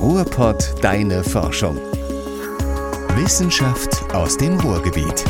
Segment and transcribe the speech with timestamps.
[0.00, 1.76] Ruhrpott Deine Forschung.
[3.16, 5.24] Wissenschaft aus dem Ruhrgebiet.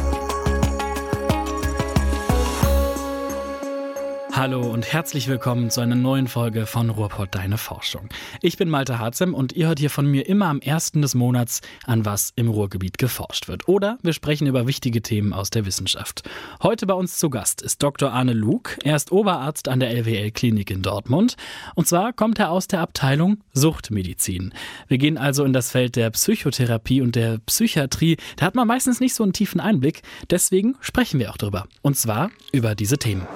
[4.36, 8.10] Hallo und herzlich willkommen zu einer neuen Folge von Ruhrpott Deine Forschung.
[8.42, 11.62] Ich bin Malte Harzem und ihr hört hier von mir immer am ersten des Monats,
[11.86, 13.66] an was im Ruhrgebiet geforscht wird.
[13.66, 16.28] Oder wir sprechen über wichtige Themen aus der Wissenschaft.
[16.62, 18.12] Heute bei uns zu Gast ist Dr.
[18.12, 18.76] Arne Luke.
[18.84, 21.36] Er ist Oberarzt an der LWL-Klinik in Dortmund.
[21.74, 24.52] Und zwar kommt er aus der Abteilung Suchtmedizin.
[24.86, 28.18] Wir gehen also in das Feld der Psychotherapie und der Psychiatrie.
[28.36, 30.02] Da hat man meistens nicht so einen tiefen Einblick.
[30.28, 31.66] Deswegen sprechen wir auch drüber.
[31.80, 33.26] Und zwar über diese Themen.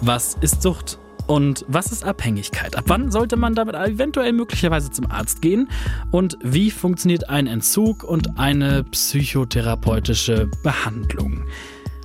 [0.00, 0.98] Was ist Sucht?
[1.26, 2.74] Und was ist Abhängigkeit?
[2.74, 5.68] Ab wann sollte man damit eventuell möglicherweise zum Arzt gehen?
[6.10, 11.44] Und wie funktioniert ein Entzug und eine psychotherapeutische Behandlung?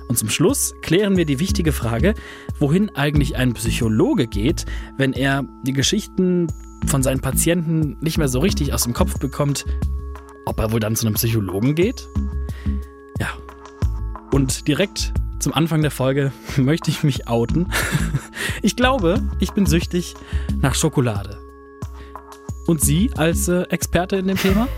[0.08, 2.14] Und zum Schluss klären wir die wichtige Frage,
[2.58, 4.66] wohin eigentlich ein Psychologe geht,
[4.98, 6.48] wenn er die Geschichten
[6.86, 9.64] von seinen Patienten nicht mehr so richtig aus dem Kopf bekommt,
[10.44, 12.06] ob er wohl dann zu einem Psychologen geht?
[13.18, 13.28] Ja.
[14.32, 17.70] Und direkt zum Anfang der Folge möchte ich mich outen.
[18.62, 20.14] Ich glaube, ich bin süchtig
[20.62, 21.38] nach Schokolade.
[22.66, 24.68] Und Sie als äh, Experte in dem Thema?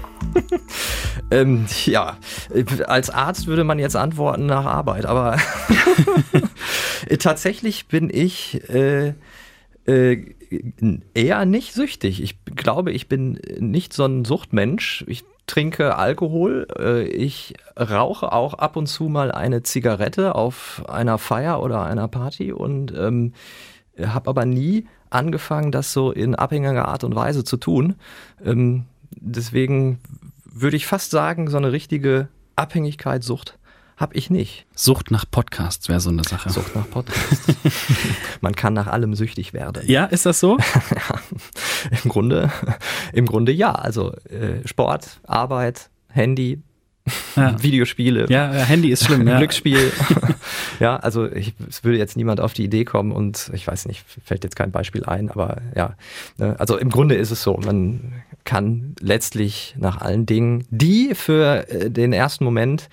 [1.30, 2.16] ähm, ja,
[2.86, 5.36] als Arzt würde man jetzt antworten nach Arbeit, aber
[7.20, 9.14] tatsächlich bin ich äh,
[9.86, 10.18] äh,
[11.14, 12.22] eher nicht süchtig.
[12.22, 15.04] Ich glaube, ich bin nicht so ein Suchtmensch.
[15.06, 16.66] Ich trinke Alkohol.
[16.78, 22.08] Äh, ich rauche auch ab und zu mal eine Zigarette auf einer Feier oder einer
[22.08, 23.32] Party und ähm,
[24.00, 27.94] habe aber nie angefangen, das so in abhängiger Art und Weise zu tun.
[28.44, 30.00] Ähm, deswegen
[30.44, 33.58] würde ich fast sagen, so eine richtige Abhängigkeitssucht
[33.96, 34.66] habe ich nicht.
[34.74, 36.50] Sucht nach Podcasts wäre so eine Sache.
[36.50, 37.46] Sucht nach Podcasts.
[38.40, 39.82] Man kann nach allem süchtig werden.
[39.86, 40.58] Ja, ist das so?
[40.90, 41.20] ja,
[42.04, 42.52] im Grunde,
[43.12, 43.72] im Grunde ja.
[43.72, 46.62] Also äh, Sport, Arbeit, Handy,
[47.36, 47.56] ja.
[47.62, 48.26] Videospiele.
[48.28, 49.26] Ja, Handy ist schlimm.
[49.26, 49.38] Ja.
[49.38, 49.92] Glücksspiel.
[50.80, 54.04] ja, also ich, es würde jetzt niemand auf die Idee kommen und ich weiß nicht,
[54.24, 55.94] fällt jetzt kein Beispiel ein, aber ja.
[56.38, 58.12] Ne, also im Grunde ist es so, man
[58.46, 62.88] kann letztlich nach allen Dingen, die für äh, den ersten Moment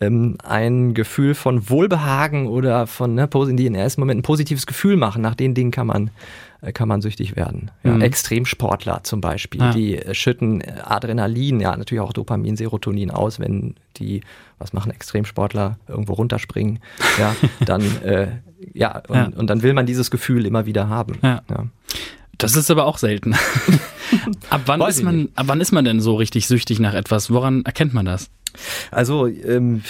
[0.00, 4.96] ähm, ein Gefühl von Wohlbehagen oder von, ne, in den ersten Moment ein positives Gefühl
[4.96, 5.22] machen.
[5.22, 6.10] Nach den Dingen kann man,
[6.60, 7.72] äh, kann man süchtig werden.
[7.82, 8.02] Ja, mhm.
[8.02, 9.72] Extremsportler zum Beispiel, ja.
[9.72, 14.20] die äh, schütten Adrenalin, ja, natürlich auch Dopamin, Serotonin aus, wenn die,
[14.58, 16.78] was machen Extremsportler, irgendwo runterspringen,
[17.18, 17.34] ja,
[17.66, 18.28] dann, äh,
[18.74, 19.30] ja, und, ja.
[19.34, 21.18] und dann will man dieses Gefühl immer wieder haben.
[21.22, 21.42] Ja.
[22.38, 23.34] Das ist aber auch selten.
[24.50, 27.30] ab, wann ist man, ab wann ist man denn so richtig süchtig nach etwas?
[27.30, 28.30] Woran erkennt man das?
[28.90, 29.82] Also ähm,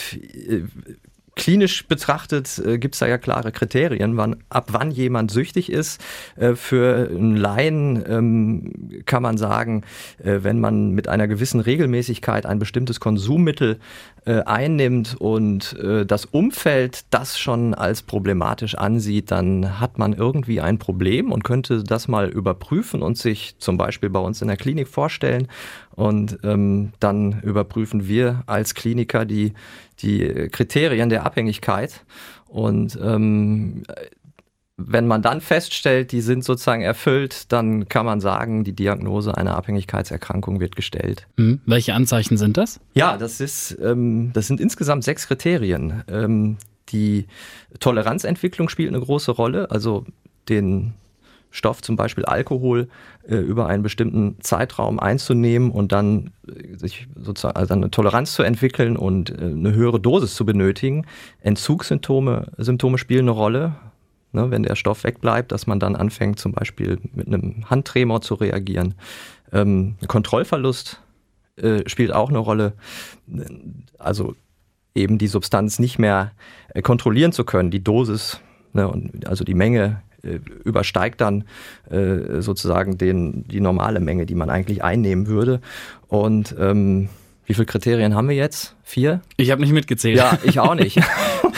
[1.39, 6.05] klinisch betrachtet äh, gibt es da ja klare Kriterien, wann, ab wann jemand süchtig ist.
[6.37, 9.85] Äh, für einen Laien ähm, kann man sagen,
[10.23, 13.79] äh, wenn man mit einer gewissen Regelmäßigkeit ein bestimmtes Konsummittel
[14.27, 20.61] äh, einnimmt und äh, das Umfeld das schon als problematisch ansieht, dann hat man irgendwie
[20.61, 24.57] ein Problem und könnte das mal überprüfen und sich zum Beispiel bei uns in der
[24.57, 25.49] Klinik vorstellen.
[25.95, 29.55] Und ähm, dann überprüfen wir als Kliniker die,
[30.03, 32.05] die Kriterien der Abhängigkeit.
[32.47, 33.83] Und ähm,
[34.79, 39.57] wenn man dann feststellt, die sind sozusagen erfüllt, dann kann man sagen, die Diagnose einer
[39.57, 41.27] Abhängigkeitserkrankung wird gestellt.
[41.37, 41.61] Mhm.
[41.67, 42.81] Welche Anzeichen sind das?
[42.95, 46.05] Ja, das ist, ähm, das sind insgesamt sechs Kriterien.
[46.09, 46.59] Ähm,
[46.91, 47.27] die
[47.81, 50.07] Toleranzentwicklung spielt eine große Rolle, also
[50.49, 50.95] den
[51.51, 52.89] Stoff, zum Beispiel Alkohol,
[53.29, 58.43] äh, über einen bestimmten Zeitraum einzunehmen und dann äh, sich sozusagen also eine Toleranz zu
[58.43, 61.07] entwickeln und äh, eine höhere Dosis zu benötigen.
[61.41, 63.77] Entzugssymptome Symptome spielen eine Rolle
[64.33, 68.35] ne, wenn der Stoff wegbleibt, dass man dann anfängt zum Beispiel mit einem Handtremor zu
[68.35, 68.95] reagieren.
[69.53, 71.03] Ähm, Kontrollverlust
[71.57, 72.75] äh, spielt auch eine Rolle.
[73.99, 74.35] Also
[74.95, 76.33] eben die Substanz nicht mehr
[76.83, 78.41] kontrollieren zu können, die Dosis,
[78.73, 80.03] ne, und also die Menge
[80.65, 81.45] übersteigt dann
[81.91, 85.61] äh, sozusagen den, die normale Menge, die man eigentlich einnehmen würde.
[86.09, 87.09] Und ähm,
[87.47, 88.75] wie viele Kriterien haben wir jetzt?
[88.89, 89.21] Vier?
[89.37, 90.17] Ich habe nicht mitgezählt.
[90.17, 90.99] Ja, ich auch nicht.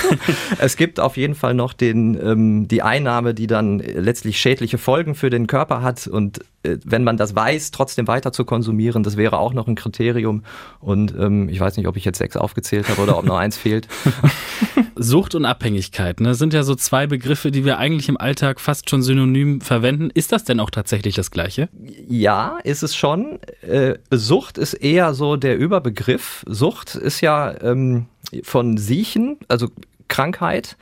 [0.58, 5.14] es gibt auf jeden Fall noch den, ähm, die Einnahme, die dann letztlich schädliche Folgen
[5.14, 6.08] für den Körper hat.
[6.08, 9.76] Und äh, wenn man das weiß, trotzdem weiter zu konsumieren, das wäre auch noch ein
[9.76, 10.42] Kriterium.
[10.80, 13.56] Und ähm, ich weiß nicht, ob ich jetzt sechs aufgezählt habe oder ob noch eins
[13.56, 13.86] fehlt.
[14.96, 18.90] Sucht und Abhängigkeit ne, sind ja so zwei Begriffe, die wir eigentlich im Alltag fast
[18.90, 20.10] schon synonym verwenden.
[20.12, 21.70] Ist das denn auch tatsächlich das Gleiche?
[22.06, 23.38] Ja, ist es schon.
[23.62, 26.44] Äh, Sucht ist eher so der Überbegriff.
[26.46, 28.06] Sucht ist ja ähm,
[28.42, 29.68] von Siechen, also
[30.08, 30.76] Krankheit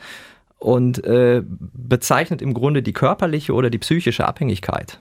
[0.58, 5.00] und äh, bezeichnet im Grunde die körperliche oder die psychische Abhängigkeit.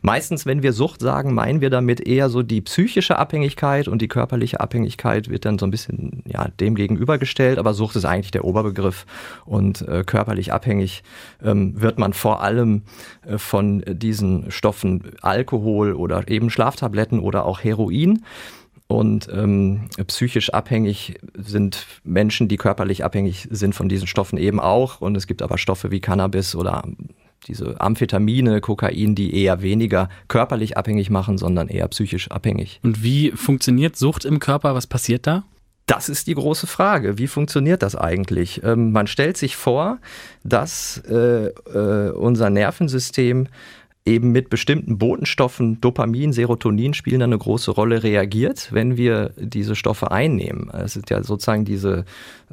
[0.00, 4.08] Meistens, wenn wir Sucht sagen, meinen wir damit eher so die psychische Abhängigkeit und die
[4.08, 8.44] körperliche Abhängigkeit wird dann so ein bisschen ja, dem gegenübergestellt, aber Sucht ist eigentlich der
[8.44, 9.04] Oberbegriff
[9.44, 11.02] und äh, körperlich abhängig
[11.42, 12.82] ähm, wird man vor allem
[13.26, 18.24] äh, von diesen Stoffen Alkohol oder eben Schlaftabletten oder auch Heroin.
[18.88, 25.00] Und ähm, psychisch abhängig sind Menschen, die körperlich abhängig sind von diesen Stoffen eben auch.
[25.00, 26.84] Und es gibt aber Stoffe wie Cannabis oder
[27.48, 32.80] diese Amphetamine, Kokain, die eher weniger körperlich abhängig machen, sondern eher psychisch abhängig.
[32.82, 34.74] Und wie funktioniert Sucht im Körper?
[34.74, 35.44] Was passiert da?
[35.86, 37.16] Das ist die große Frage.
[37.16, 38.62] Wie funktioniert das eigentlich?
[38.64, 39.98] Ähm, man stellt sich vor,
[40.42, 43.46] dass äh, äh, unser Nervensystem
[44.06, 50.12] eben mit bestimmten Botenstoffen, Dopamin, Serotonin spielen eine große Rolle, reagiert, wenn wir diese Stoffe
[50.12, 50.70] einnehmen.
[50.70, 52.04] Es sind ja sozusagen diese,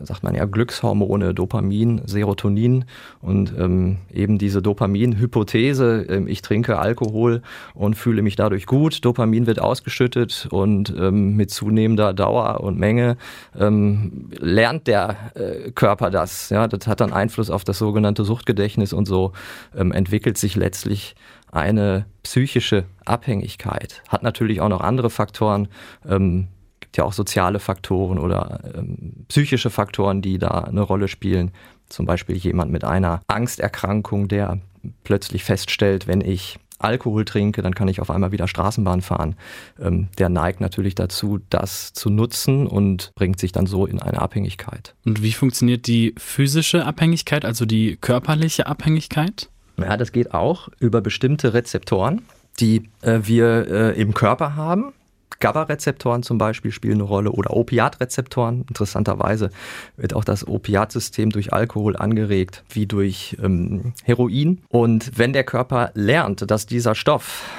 [0.02, 2.86] sagt man ja, Glückshormone, Dopamin, Serotonin
[3.22, 7.44] und ähm, eben diese Dopamin-Hypothese, ähm, ich trinke Alkohol
[7.76, 13.18] und fühle mich dadurch gut, Dopamin wird ausgeschüttet und ähm, mit zunehmender Dauer und Menge
[13.58, 16.50] ähm, lernt der äh, Körper das.
[16.50, 19.34] Ja, das hat dann Einfluss auf das sogenannte Suchtgedächtnis und so
[19.78, 21.16] ähm, entwickelt sich letztlich
[21.54, 24.02] eine psychische Abhängigkeit.
[24.10, 25.68] Hat natürlich auch noch andere Faktoren.
[26.08, 26.48] Ähm,
[26.80, 31.52] gibt ja auch soziale Faktoren oder ähm, psychische Faktoren, die da eine Rolle spielen.
[31.88, 34.60] Zum Beispiel jemand mit einer Angsterkrankung, der
[35.04, 39.36] plötzlich feststellt, wenn ich Alkohol trinke, dann kann ich auf einmal wieder Straßenbahn fahren.
[39.80, 44.22] Ähm, der neigt natürlich dazu, das zu nutzen und bringt sich dann so in eine
[44.22, 44.96] Abhängigkeit.
[45.06, 49.50] Und wie funktioniert die physische Abhängigkeit, also die körperliche Abhängigkeit?
[49.78, 52.22] Ja, das geht auch über bestimmte Rezeptoren,
[52.60, 54.94] die äh, wir äh, im Körper haben.
[55.40, 58.66] GABA-Rezeptoren zum Beispiel spielen eine Rolle oder Opiatrezeptoren.
[58.70, 59.50] Interessanterweise
[59.98, 64.62] wird auch das Opiatsystem durch Alkohol angeregt, wie durch ähm, Heroin.
[64.70, 67.50] Und wenn der Körper lernt, dass dieser Stoff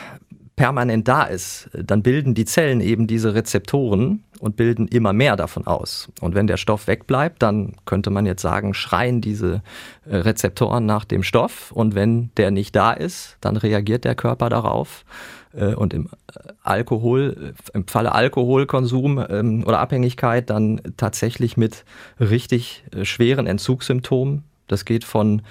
[0.56, 5.66] permanent da ist, dann bilden die Zellen eben diese Rezeptoren und bilden immer mehr davon
[5.66, 6.08] aus.
[6.20, 9.62] Und wenn der Stoff wegbleibt, dann könnte man jetzt sagen, schreien diese
[10.04, 11.72] äh, Rezeptoren nach dem Stoff.
[11.72, 15.06] Und wenn der nicht da ist, dann reagiert der Körper darauf.
[15.54, 21.86] Äh, und im äh, Alkohol, im Falle Alkoholkonsum ähm, oder Abhängigkeit dann tatsächlich mit
[22.20, 25.42] richtig schweren Entzugssymptomen das geht von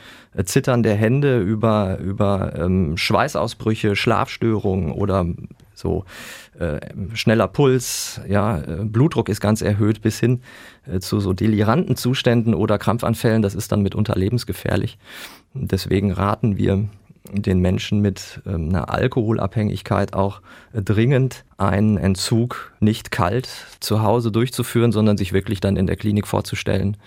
[0.44, 5.28] Zittern der Hände über, über ähm, Schweißausbrüche, Schlafstörungen oder
[5.84, 6.06] so
[6.58, 6.80] äh,
[7.14, 10.42] schneller Puls, ja, äh, Blutdruck ist ganz erhöht bis hin
[10.92, 13.44] äh, zu so deliranten Zuständen oder Krampfanfällen.
[13.44, 14.98] Das ist dann mitunter lebensgefährlich.
[15.54, 16.88] Deswegen raten wir
[17.32, 20.42] den Menschen mit ähm, einer Alkoholabhängigkeit auch
[20.74, 23.50] äh, dringend einen Entzug nicht kalt
[23.80, 26.98] zu Hause durchzuführen, sondern sich wirklich dann in der Klinik vorzustellen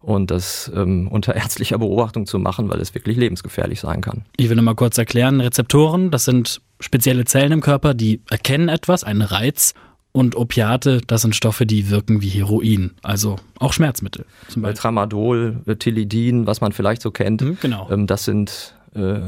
[0.00, 4.24] und das ähm, unter ärztlicher Beobachtung zu machen, weil es wirklich lebensgefährlich sein kann.
[4.36, 8.68] Ich will noch mal kurz erklären, Rezeptoren, das sind spezielle Zellen im Körper, die erkennen
[8.68, 9.74] etwas, einen Reiz
[10.12, 14.26] und Opiate, das sind Stoffe, die wirken wie Heroin, also auch Schmerzmittel.
[14.48, 14.80] Zum Beispiel.
[14.80, 17.40] Tramadol, Tilidin, was man vielleicht so kennt.
[17.40, 17.88] Mhm, genau.
[17.90, 19.20] Ähm, das sind äh,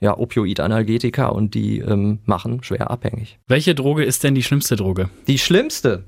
[0.00, 3.38] ja, Opioid-Analgetika und die ähm, machen schwer abhängig.
[3.48, 5.08] Welche Droge ist denn die schlimmste Droge?
[5.26, 6.04] Die schlimmste.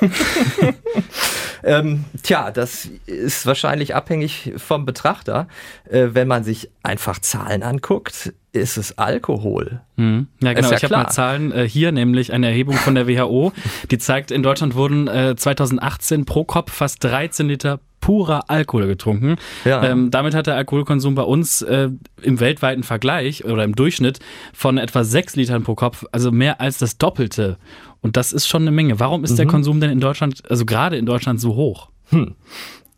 [1.64, 5.48] ähm, tja, das ist wahrscheinlich abhängig vom Betrachter.
[5.88, 9.80] Äh, wenn man sich einfach Zahlen anguckt, ist es Alkohol.
[9.96, 10.28] Hm.
[10.40, 10.70] Ja, genau.
[10.70, 13.52] Ja ich habe mal Zahlen äh, hier, nämlich eine Erhebung von der WHO,
[13.90, 19.36] die zeigt, in Deutschland wurden äh, 2018 pro Kopf fast 13 Liter purer Alkohol getrunken.
[19.64, 19.82] Ja.
[19.82, 21.88] Ähm, damit hat der Alkoholkonsum bei uns äh,
[22.20, 24.18] im weltweiten Vergleich oder im Durchschnitt
[24.52, 27.56] von etwa 6 Litern pro Kopf, also mehr als das Doppelte.
[28.02, 29.00] Und das ist schon eine Menge.
[29.00, 29.36] Warum ist mhm.
[29.36, 31.88] der Konsum denn in Deutschland, also gerade in Deutschland, so hoch?
[32.10, 32.34] Hm.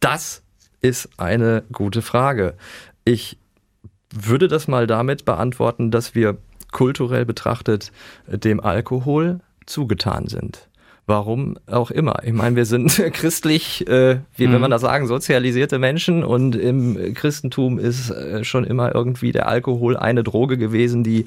[0.01, 0.43] Das
[0.81, 2.55] ist eine gute Frage.
[3.05, 3.39] Ich
[4.13, 6.39] würde das mal damit beantworten, dass wir
[6.73, 7.93] kulturell betrachtet
[8.27, 10.69] dem Alkohol zugetan sind.
[11.07, 12.17] Warum auch immer.
[12.25, 14.53] Ich meine, wir sind christlich, äh, wie mhm.
[14.53, 19.47] wenn man das sagen, sozialisierte Menschen und im Christentum ist äh, schon immer irgendwie der
[19.47, 21.27] Alkohol eine Droge gewesen, die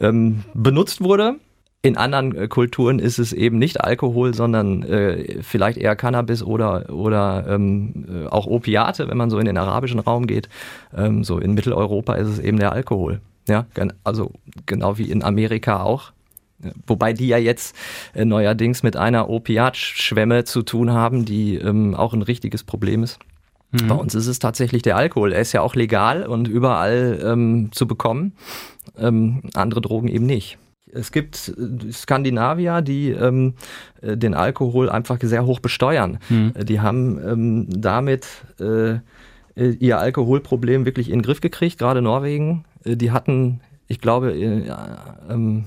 [0.00, 1.36] ähm, benutzt wurde.
[1.82, 6.92] In anderen äh, Kulturen ist es eben nicht Alkohol, sondern äh, vielleicht eher Cannabis oder,
[6.92, 10.48] oder ähm, äh, auch Opiate, wenn man so in den arabischen Raum geht.
[10.96, 13.20] Ähm, so in Mitteleuropa ist es eben der Alkohol.
[13.48, 13.66] Ja,
[14.02, 14.32] also
[14.66, 16.12] genau wie in Amerika auch.
[16.86, 17.76] Wobei die ja jetzt
[18.14, 23.18] äh, neuerdings mit einer Opiatschwemme zu tun haben, die ähm, auch ein richtiges Problem ist.
[23.72, 23.88] Mhm.
[23.88, 25.32] Bei uns ist es tatsächlich der Alkohol.
[25.32, 28.32] Er ist ja auch legal und überall ähm, zu bekommen.
[28.98, 30.58] Ähm, andere Drogen eben nicht.
[30.90, 33.54] Es gibt äh, Skandinavier, die ähm,
[34.00, 36.18] äh, den Alkohol einfach sehr hoch besteuern.
[36.30, 36.54] Mhm.
[36.64, 38.26] Die haben ähm, damit
[38.60, 38.98] äh,
[39.54, 42.64] ihr Alkoholproblem wirklich in den Griff gekriegt, gerade Norwegen.
[42.84, 44.70] Die hatten ich glaube, äh,
[45.30, 45.66] ähm,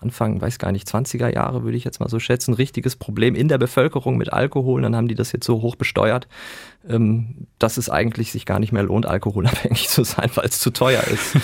[0.00, 3.48] Anfang, weiß gar nicht, 20er Jahre würde ich jetzt mal so schätzen, richtiges Problem in
[3.48, 4.82] der Bevölkerung mit Alkohol.
[4.82, 6.28] Dann haben die das jetzt so hoch besteuert,
[6.86, 10.70] ähm, dass es eigentlich sich gar nicht mehr lohnt, alkoholabhängig zu sein, weil es zu
[10.70, 11.36] teuer ist.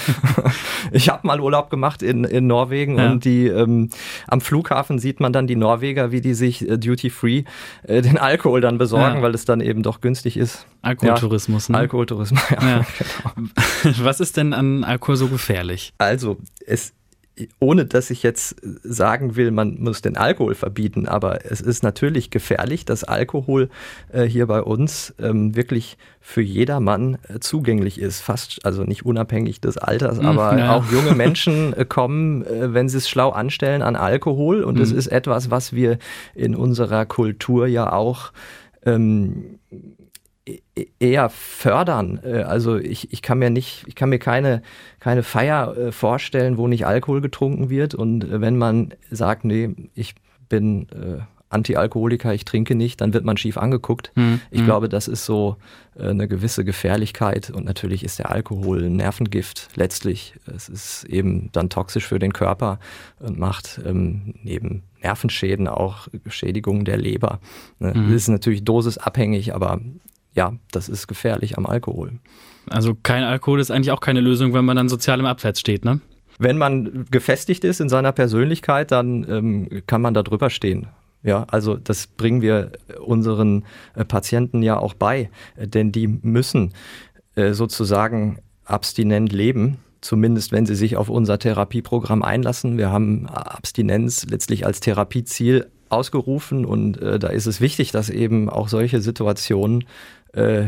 [0.92, 3.12] ich habe mal Urlaub gemacht in, in Norwegen ja.
[3.12, 3.88] und die ähm,
[4.28, 7.44] am Flughafen sieht man dann die Norweger, wie die sich äh, duty-free
[7.84, 9.22] äh, den Alkohol dann besorgen, ja.
[9.22, 10.66] weil es dann eben doch günstig ist.
[10.82, 11.78] Alkoholtourismus, ja, ne?
[11.78, 12.84] Alkoholtourismus, ja.
[12.98, 14.04] Genau.
[14.04, 15.94] Was ist denn an Alkohol so gefährlich?
[15.96, 16.92] Also, es
[17.60, 22.30] ohne dass ich jetzt sagen will, man muss den Alkohol verbieten, aber es ist natürlich
[22.30, 23.70] gefährlich, dass Alkohol
[24.12, 29.60] äh, hier bei uns ähm, wirklich für jedermann äh, zugänglich ist, fast, also nicht unabhängig
[29.60, 30.76] des Alters, mhm, aber ja.
[30.76, 34.92] auch junge Menschen äh, kommen, äh, wenn sie es schlau anstellen, an Alkohol und es
[34.92, 34.98] mhm.
[34.98, 35.98] ist etwas, was wir
[36.34, 38.32] in unserer Kultur ja auch
[38.84, 39.58] ähm,
[40.98, 42.20] eher fördern.
[42.24, 44.62] Äh, also ich, ich kann mir nicht, ich kann mir keine,
[45.00, 47.94] keine Feier äh, vorstellen, wo nicht Alkohol getrunken wird.
[47.94, 50.14] Und äh, wenn man sagt, nee, ich
[50.48, 50.86] bin
[51.48, 54.12] Anti-Alkoholiker, ich trinke nicht, dann wird man schief angeguckt.
[54.16, 54.40] Mhm.
[54.50, 54.66] Ich hm.
[54.66, 55.56] glaube, das ist so
[55.98, 60.34] eine gewisse Gefährlichkeit und natürlich ist der Alkohol ein Nervengift letztlich.
[60.54, 62.78] Es ist eben dann toxisch für den Körper
[63.18, 67.40] und macht ähm, neben Nervenschäden auch Schädigungen der Leber.
[67.78, 67.94] Ne?
[67.94, 68.12] Mhm.
[68.12, 69.80] Das ist natürlich dosisabhängig, aber
[70.34, 72.12] ja, das ist gefährlich am Alkohol.
[72.68, 75.84] Also kein Alkohol ist eigentlich auch keine Lösung, wenn man dann sozial im Abwärts steht,
[75.84, 76.00] ne?
[76.38, 80.88] Wenn man gefestigt ist in seiner Persönlichkeit, dann ähm, kann man da drüber stehen.
[81.22, 86.72] Ja, also das bringen wir unseren äh, Patienten ja auch bei, denn die müssen
[87.36, 92.76] äh, sozusagen abstinent leben zumindest wenn sie sich auf unser Therapieprogramm einlassen.
[92.76, 98.50] Wir haben Abstinenz letztlich als Therapieziel ausgerufen und äh, da ist es wichtig, dass eben
[98.50, 99.84] auch solche Situationen
[100.32, 100.66] äh,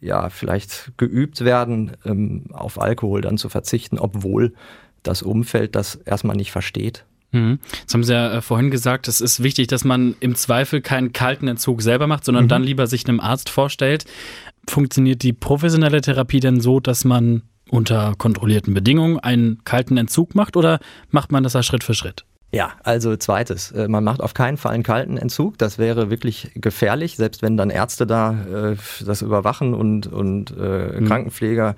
[0.00, 4.54] ja, vielleicht geübt werden, ähm, auf Alkohol dann zu verzichten, obwohl
[5.02, 7.04] das Umfeld das erstmal nicht versteht.
[7.32, 7.58] Mhm.
[7.84, 11.12] Das haben Sie ja äh, vorhin gesagt, es ist wichtig, dass man im Zweifel keinen
[11.12, 12.48] kalten Entzug selber macht, sondern mhm.
[12.48, 14.04] dann lieber sich einem Arzt vorstellt.
[14.68, 20.56] Funktioniert die professionelle Therapie denn so, dass man unter kontrollierten Bedingungen einen kalten Entzug macht
[20.56, 22.24] oder macht man das da Schritt für Schritt?
[22.52, 25.58] Ja, also zweites, äh, man macht auf keinen Fall einen kalten Entzug.
[25.58, 31.00] Das wäre wirklich gefährlich, selbst wenn dann Ärzte da äh, das überwachen und, und äh,
[31.00, 31.06] mhm.
[31.06, 31.74] Krankenpfleger,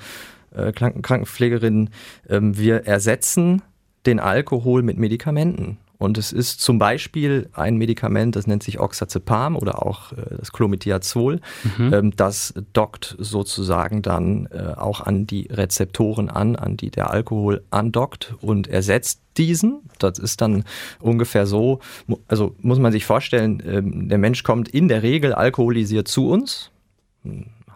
[0.54, 1.90] äh, Krankenpflegerinnen.
[2.28, 3.62] Ähm, wir ersetzen
[4.06, 5.78] den Alkohol mit Medikamenten.
[5.98, 10.52] Und es ist zum Beispiel ein Medikament, das nennt sich Oxazepam oder auch äh, das
[10.52, 11.40] Clometiazol.
[11.76, 11.92] Mhm.
[11.92, 17.64] Ähm, das dockt sozusagen dann äh, auch an die Rezeptoren an, an die der Alkohol
[17.70, 19.80] andockt und ersetzt diesen.
[19.98, 20.64] Das ist dann
[21.00, 21.80] ungefähr so,
[22.28, 26.70] also muss man sich vorstellen, ähm, der Mensch kommt in der Regel alkoholisiert zu uns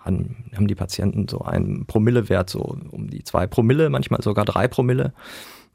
[0.05, 5.12] haben die Patienten so einen Promillewert, so um die zwei Promille, manchmal sogar drei Promille.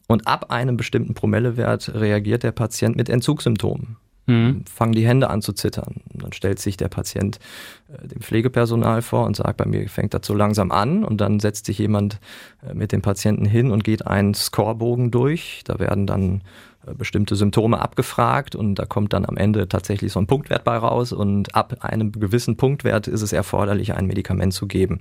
[0.07, 3.97] Und ab einem bestimmten Promillewert reagiert der Patient mit Entzugssymptomen.
[4.27, 4.65] Mhm.
[4.69, 6.01] Fangen die Hände an zu zittern.
[6.13, 7.39] Dann stellt sich der Patient
[7.87, 11.05] äh, dem Pflegepersonal vor und sagt, bei mir fängt das so langsam an.
[11.05, 12.19] Und dann setzt sich jemand
[12.67, 15.61] äh, mit dem Patienten hin und geht einen Scorebogen durch.
[15.63, 16.41] Da werden dann
[16.85, 20.75] äh, bestimmte Symptome abgefragt und da kommt dann am Ende tatsächlich so ein Punktwert bei
[20.75, 24.99] raus und ab einem gewissen Punktwert ist es erforderlich, ein Medikament zu geben.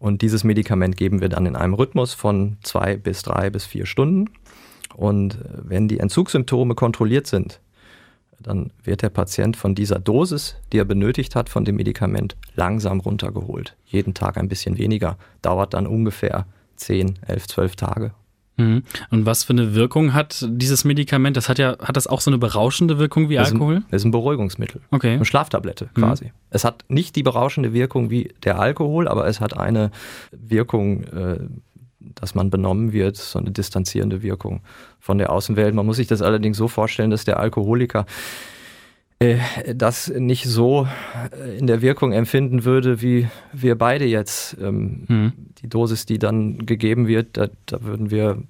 [0.00, 3.86] Und dieses Medikament geben wir dann in einem Rhythmus von zwei bis drei bis vier
[3.86, 4.30] Stunden.
[4.96, 7.60] Und wenn die Entzugssymptome kontrolliert sind,
[8.40, 13.00] dann wird der Patient von dieser Dosis, die er benötigt hat, von dem Medikament langsam
[13.00, 13.76] runtergeholt.
[13.86, 15.16] Jeden Tag ein bisschen weniger.
[15.42, 16.46] Dauert dann ungefähr
[16.76, 18.12] 10, 11, 12 Tage.
[18.56, 18.84] Mhm.
[19.10, 21.36] Und was für eine Wirkung hat dieses Medikament?
[21.36, 23.82] Das hat ja, hat das auch so eine berauschende Wirkung wie Alkohol?
[23.90, 24.80] Das ist ein Beruhigungsmittel.
[24.90, 25.14] Okay.
[25.14, 26.00] Eine Schlaftablette mhm.
[26.00, 26.26] quasi.
[26.26, 26.30] Mhm.
[26.50, 29.90] Es hat nicht die berauschende Wirkung wie der Alkohol, aber es hat eine
[30.30, 31.38] Wirkung, äh,
[32.14, 34.60] dass man benommen wird, so eine distanzierende Wirkung
[35.00, 35.74] von der Außenwelt.
[35.74, 38.06] Man muss sich das allerdings so vorstellen, dass der Alkoholiker
[39.18, 39.38] äh,
[39.74, 40.88] das nicht so
[41.30, 44.56] äh, in der Wirkung empfinden würde, wie wir beide jetzt.
[44.60, 45.32] Ähm, mhm.
[45.58, 48.42] Die Dosis, die dann gegeben wird, da, da würden wir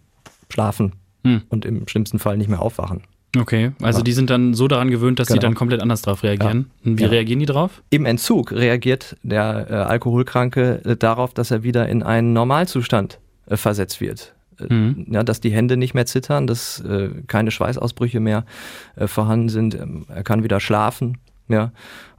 [0.52, 0.92] schlafen
[1.22, 1.42] mhm.
[1.48, 3.02] und im schlimmsten Fall nicht mehr aufwachen.
[3.36, 5.40] Okay, also die sind dann so daran gewöhnt, dass genau.
[5.40, 6.70] sie dann komplett anders darauf reagieren.
[6.84, 6.98] Ja.
[6.98, 7.08] Wie ja.
[7.08, 7.82] reagieren die darauf?
[7.90, 13.56] Im Entzug reagiert der äh, Alkoholkranke äh, darauf, dass er wieder in einen Normalzustand äh,
[13.56, 14.34] versetzt wird.
[14.58, 15.06] Äh, mhm.
[15.10, 18.44] Ja, dass die Hände nicht mehr zittern, dass äh, keine Schweißausbrüche mehr
[18.96, 19.74] äh, vorhanden sind.
[19.74, 21.18] Ähm, er kann wieder schlafen.
[21.48, 21.72] Ja.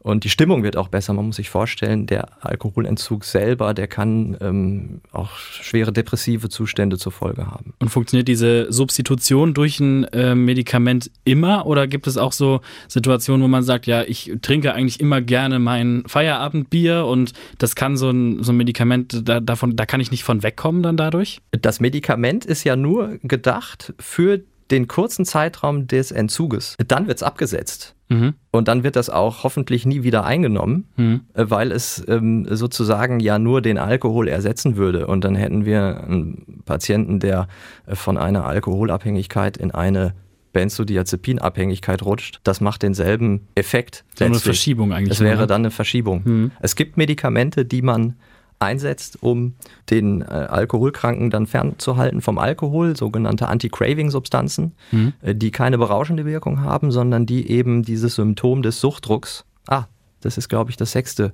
[0.06, 1.14] Und die Stimmung wird auch besser.
[1.14, 7.12] Man muss sich vorstellen, der Alkoholentzug selber, der kann ähm, auch schwere depressive Zustände zur
[7.12, 7.74] Folge haben.
[7.80, 13.42] Und funktioniert diese Substitution durch ein äh, Medikament immer oder gibt es auch so Situationen,
[13.42, 18.12] wo man sagt, ja, ich trinke eigentlich immer gerne mein Feierabendbier und das kann so
[18.12, 21.42] ein, so ein Medikament, da, davon, da kann ich nicht von wegkommen dann dadurch?
[21.50, 26.76] Das Medikament ist ja nur gedacht für den kurzen Zeitraum des Entzuges.
[26.88, 27.96] Dann wird es abgesetzt.
[28.10, 28.36] Mhm.
[28.52, 31.22] Und dann wird das auch hoffentlich nie wieder eingenommen, mhm.
[31.34, 35.08] Äh, weil es ähm, sozusagen ja nur den Alkohol ersetzen würde.
[35.08, 37.48] Und dann hätten wir einen Patienten, der
[37.88, 40.14] äh, von einer Alkoholabhängigkeit in eine
[40.54, 42.40] Benzodiazepinabhängigkeit rutscht.
[42.44, 44.06] Das macht denselben Effekt.
[44.18, 45.12] So eine Verschiebung eigentlich.
[45.12, 46.22] Es wäre dann eine Verschiebung.
[46.24, 46.52] Mhm.
[46.62, 48.16] Es gibt Medikamente, die man
[48.60, 49.56] einsetzt, um
[49.90, 55.14] den äh, Alkoholkranken dann fernzuhalten vom Alkohol, sogenannte Anti-Craving-Substanzen, mhm.
[55.22, 59.86] äh, die keine berauschende Wirkung haben, sondern die eben dieses Symptom des Suchtdrucks, ah,
[60.22, 61.34] das ist, glaube ich, das sechste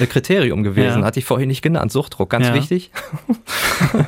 [0.00, 1.06] äh, Kriterium gewesen, ja.
[1.06, 2.54] hatte ich vorhin nicht genannt, Suchtdruck, ganz ja.
[2.54, 2.90] wichtig,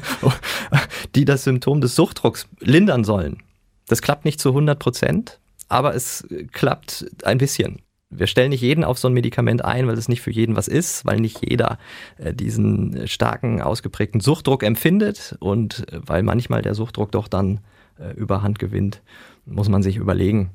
[1.15, 3.43] die das Symptom des Suchtdrucks lindern sollen.
[3.87, 8.85] Das klappt nicht zu 100 Prozent, aber es klappt ein bisschen wir stellen nicht jeden
[8.85, 11.79] auf so ein Medikament ein, weil es nicht für jeden was ist, weil nicht jeder
[12.19, 17.61] äh, diesen starken, ausgeprägten Suchtdruck empfindet und äh, weil manchmal der Suchtdruck doch dann
[17.99, 19.01] äh, überhand gewinnt,
[19.47, 20.51] muss man sich überlegen.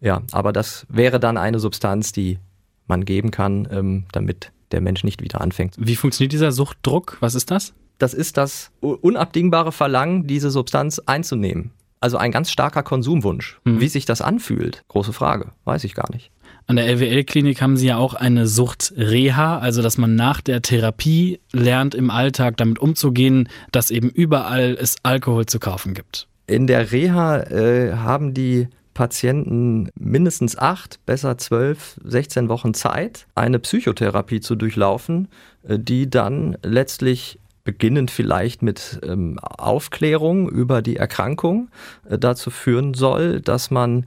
[0.00, 2.38] Ja, aber das wäre dann eine Substanz, die
[2.86, 5.74] man geben kann, ähm, damit der Mensch nicht wieder anfängt.
[5.78, 7.16] Wie funktioniert dieser Suchtdruck?
[7.20, 7.72] Was ist das?
[7.98, 11.72] Das ist das unabdingbare Verlangen, diese Substanz einzunehmen.
[12.00, 13.58] Also ein ganz starker Konsumwunsch.
[13.64, 13.80] Hm.
[13.80, 16.30] Wie sich das anfühlt, große Frage, weiß ich gar nicht.
[16.68, 21.40] An der LWL-Klinik haben Sie ja auch eine Suchtreha, also dass man nach der Therapie
[21.50, 26.28] lernt, im Alltag damit umzugehen, dass eben überall es Alkohol zu kaufen gibt.
[26.46, 33.58] In der Reha äh, haben die Patienten mindestens acht, besser zwölf, 16 Wochen Zeit, eine
[33.60, 35.28] Psychotherapie zu durchlaufen,
[35.66, 41.70] äh, die dann letztlich beginnend vielleicht mit ähm, Aufklärung über die Erkrankung
[42.10, 44.04] äh, dazu führen soll, dass man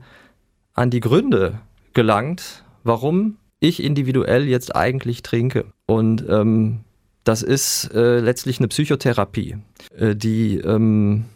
[0.74, 1.58] an die Gründe
[1.94, 5.66] gelangt, warum ich individuell jetzt eigentlich trinke.
[5.86, 6.80] Und ähm,
[7.24, 9.56] das ist äh, letztlich eine Psychotherapie,
[9.96, 11.26] äh, die ähm,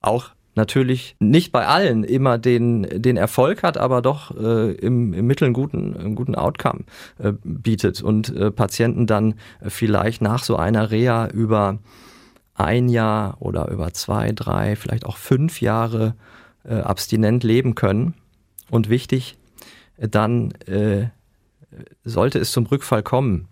[0.00, 5.26] auch natürlich nicht bei allen immer den, den Erfolg hat, aber doch äh, im, im
[5.26, 6.80] Mittel einen guten, einen guten Outcome
[7.18, 11.78] äh, bietet und äh, Patienten dann vielleicht nach so einer Reha über
[12.54, 16.14] ein Jahr oder über zwei, drei, vielleicht auch fünf Jahre
[16.64, 18.14] äh, abstinent leben können.
[18.70, 19.36] Und wichtig,
[20.00, 21.08] dann äh,
[22.04, 23.48] sollte es zum Rückfall kommen,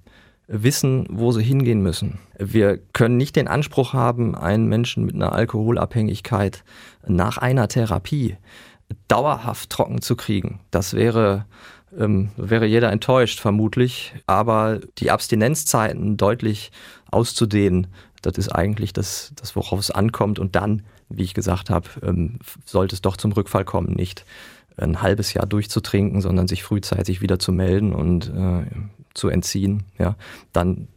[0.47, 2.19] wissen, wo sie hingehen müssen.
[2.39, 6.65] Wir können nicht den Anspruch haben, einen Menschen mit einer Alkoholabhängigkeit
[7.07, 8.37] nach einer Therapie
[9.09, 10.61] dauerhaft trocken zu kriegen.
[10.71, 11.45] Das wäre,
[11.97, 14.15] ähm, wäre jeder enttäuscht vermutlich.
[14.27, 16.73] Aber die Abstinenzzeiten deutlich
[17.11, 17.89] auszudehnen,
[18.23, 20.39] das ist eigentlich das, das worauf es ankommt.
[20.39, 24.25] Und dann, wie ich gesagt habe, ähm, sollte es doch zum Rückfall kommen, nicht
[24.79, 28.67] ein halbes Jahr durchzutrinken, sondern sich frühzeitig wieder zu melden und äh,
[29.15, 29.85] zu entziehen.
[29.99, 30.17] Ja,
[30.53, 30.89] dann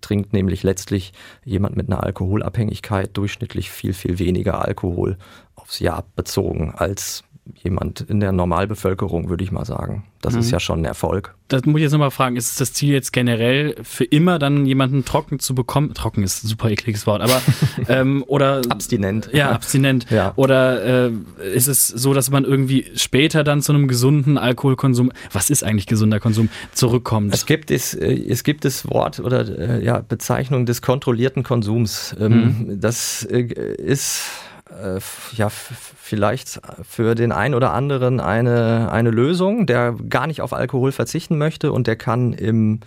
[0.00, 1.12] trinkt nämlich letztlich
[1.44, 5.16] jemand mit einer Alkoholabhängigkeit durchschnittlich viel, viel weniger Alkohol
[5.54, 7.24] aufs Jahr bezogen als
[7.56, 10.04] jemand in der Normalbevölkerung, würde ich mal sagen.
[10.22, 10.40] Das mhm.
[10.40, 11.34] ist ja schon ein Erfolg.
[11.48, 12.36] Das muss ich jetzt nochmal fragen.
[12.36, 15.94] Ist das Ziel jetzt generell für immer dann jemanden trocken zu bekommen?
[15.94, 17.40] Trocken ist ein super ekliges Wort, aber
[17.88, 19.30] ähm, oder abstinent.
[19.32, 20.06] Ja, abstinent.
[20.10, 20.32] Ja.
[20.36, 21.12] Oder äh,
[21.54, 25.86] ist es so, dass man irgendwie später dann zu einem gesunden Alkoholkonsum, was ist eigentlich
[25.86, 27.32] gesunder Konsum, zurückkommt?
[27.32, 32.14] Es gibt es, äh, es gibt das Wort oder äh, ja, Bezeichnung des kontrollierten Konsums.
[32.20, 32.80] Ähm, mhm.
[32.80, 34.22] Das äh, ist
[34.70, 35.00] äh,
[35.36, 40.92] ja, vielleicht für den einen oder anderen eine, eine Lösung, der gar nicht auf Alkohol
[40.92, 42.80] verzichten möchte und der kann im,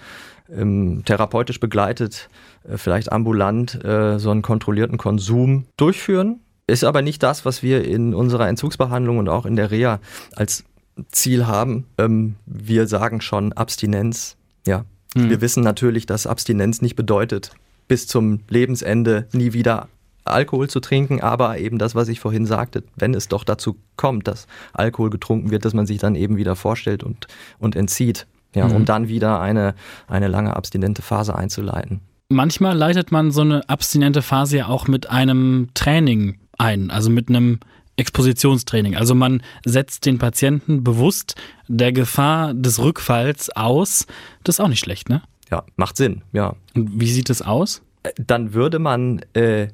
[0.47, 2.29] im therapeutisch begleitet,
[2.67, 6.39] äh, vielleicht ambulant, äh, so einen kontrollierten Konsum durchführen.
[6.65, 9.99] Ist aber nicht das, was wir in unserer Entzugsbehandlung und auch in der Reha
[10.35, 10.63] als
[11.11, 11.85] Ziel haben.
[11.97, 14.37] Ähm, wir sagen schon Abstinenz.
[14.65, 15.29] Ja, mhm.
[15.29, 17.51] wir wissen natürlich, dass Abstinenz nicht bedeutet,
[17.87, 19.89] bis zum Lebensende nie wieder
[20.25, 24.27] Alkohol zu trinken, aber eben das, was ich vorhin sagte, wenn es doch dazu kommt,
[24.27, 27.27] dass Alkohol getrunken wird, dass man sich dann eben wieder vorstellt und,
[27.59, 28.75] und entzieht, ja, mhm.
[28.75, 29.75] um dann wieder eine,
[30.07, 32.01] eine lange abstinente Phase einzuleiten.
[32.29, 37.29] Manchmal leitet man so eine abstinente Phase ja auch mit einem Training ein, also mit
[37.29, 37.59] einem
[37.95, 38.95] Expositionstraining.
[38.95, 41.35] Also man setzt den Patienten bewusst
[41.67, 44.07] der Gefahr des Rückfalls aus.
[44.43, 45.21] Das ist auch nicht schlecht, ne?
[45.51, 46.55] Ja, macht Sinn, ja.
[46.73, 47.83] Und wie sieht das aus?
[48.17, 49.67] Dann würde man äh,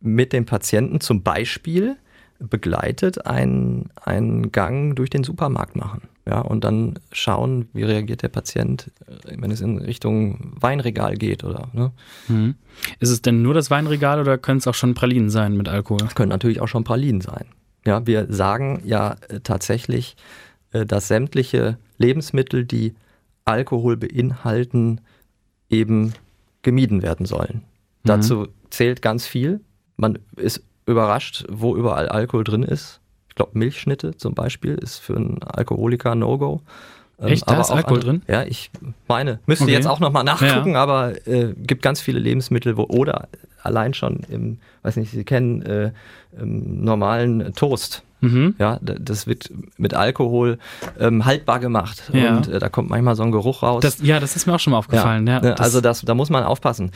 [0.00, 1.96] mit dem Patienten zum Beispiel
[2.38, 6.02] begleitet einen, einen Gang durch den Supermarkt machen.
[6.26, 11.42] Ja, und dann schauen, wie reagiert der Patient, äh, wenn es in Richtung Weinregal geht
[11.42, 11.68] oder.
[11.72, 11.90] Ne?
[12.28, 12.54] Mhm.
[13.00, 16.00] Ist es denn nur das Weinregal oder können es auch schon Pralinen sein mit Alkohol?
[16.06, 17.46] Es können natürlich auch schon Pralinen sein.
[17.86, 20.16] Ja, wir sagen ja äh, tatsächlich,
[20.72, 22.94] äh, dass sämtliche Lebensmittel, die
[23.46, 25.00] Alkohol beinhalten,
[25.70, 26.12] eben
[26.60, 27.62] gemieden werden sollen.
[28.02, 28.08] Mhm.
[28.08, 29.60] Dazu zählt ganz viel.
[29.98, 33.00] Man ist überrascht, wo überall Alkohol drin ist.
[33.28, 36.62] Ich glaube, Milchschnitte zum Beispiel ist für einen Alkoholiker No-Go.
[37.20, 38.22] Ähm, Echt, da ist Alkohol drin?
[38.28, 38.70] Ja, ich
[39.08, 39.72] meine, müsste okay.
[39.72, 40.82] jetzt auch nochmal nachgucken, ja.
[40.82, 43.28] aber äh, gibt ganz viele Lebensmittel, wo oder
[43.62, 45.90] allein schon im, weiß nicht, Sie kennen äh,
[46.40, 48.02] normalen Toast.
[48.20, 48.56] Mhm.
[48.58, 50.58] Ja, das wird mit Alkohol
[50.98, 52.36] ähm, haltbar gemacht ja.
[52.36, 53.80] und äh, da kommt manchmal so ein Geruch raus.
[53.80, 55.26] Das, ja, das ist mir auch schon mal aufgefallen.
[55.28, 56.90] Ja, ja also das, da muss man aufpassen.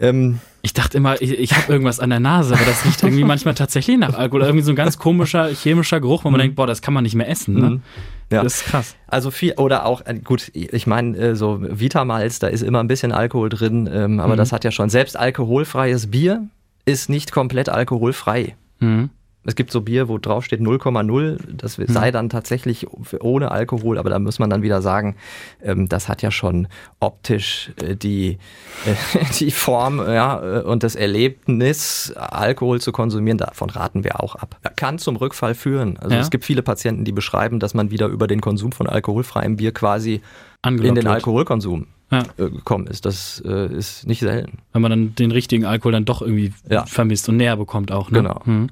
[0.00, 3.22] Ähm, ich dachte immer, ich, ich habe irgendwas an der Nase, aber das riecht irgendwie
[3.22, 4.42] manchmal tatsächlich nach Alkohol.
[4.42, 6.42] Irgendwie so ein ganz komischer chemischer Geruch, wo man mhm.
[6.42, 7.54] denkt, boah, das kann man nicht mehr essen.
[7.54, 7.70] Ne?
[7.70, 7.82] Mhm.
[8.30, 8.42] Ja.
[8.42, 8.96] Das ist krass.
[9.06, 12.88] Also viel, oder auch, äh, gut, ich meine, äh, so Vitamalz, da ist immer ein
[12.88, 14.38] bisschen Alkohol drin, ähm, aber mhm.
[14.38, 16.48] das hat ja schon, selbst alkoholfreies Bier
[16.84, 18.56] ist nicht komplett alkoholfrei.
[18.80, 19.10] Mhm.
[19.46, 21.38] Es gibt so Bier, wo drauf steht 0,0.
[21.56, 21.86] Das hm.
[21.88, 22.86] sei dann tatsächlich
[23.20, 25.16] ohne Alkohol, aber da muss man dann wieder sagen,
[25.62, 26.68] ähm, das hat ja schon
[27.00, 28.38] optisch äh, die,
[28.84, 33.38] äh, die Form ja, äh, und das Erlebnis, Alkohol zu konsumieren.
[33.38, 34.58] Davon raten wir auch ab.
[34.76, 35.96] Kann zum Rückfall führen.
[35.98, 36.20] Also ja.
[36.20, 39.72] es gibt viele Patienten, die beschreiben, dass man wieder über den Konsum von alkoholfreiem Bier
[39.72, 40.20] quasi
[40.62, 41.06] Angelockt in den.
[41.06, 42.22] Alkoholkonsum ja.
[42.36, 43.04] gekommen ist.
[43.04, 44.58] Das äh, ist nicht selten.
[44.72, 46.86] Wenn man dann den richtigen Alkohol dann doch irgendwie ja.
[46.86, 48.10] vermisst und näher bekommt auch.
[48.10, 48.18] Ne?
[48.18, 48.44] Genau.
[48.44, 48.70] Hm.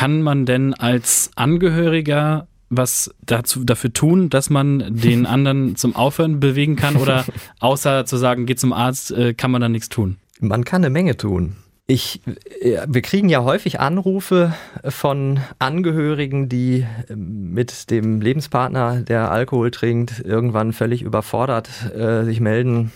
[0.00, 6.40] Kann man denn als Angehöriger was dazu, dafür tun, dass man den anderen zum Aufhören
[6.40, 6.96] bewegen kann?
[6.96, 7.26] Oder
[7.58, 10.16] außer zu sagen, geh zum Arzt, äh, kann man da nichts tun?
[10.40, 11.56] Man kann eine Menge tun.
[11.86, 12.22] Ich,
[12.62, 14.54] äh, wir kriegen ja häufig Anrufe
[14.88, 22.90] von Angehörigen, die mit dem Lebenspartner, der Alkohol trinkt, irgendwann völlig überfordert äh, sich melden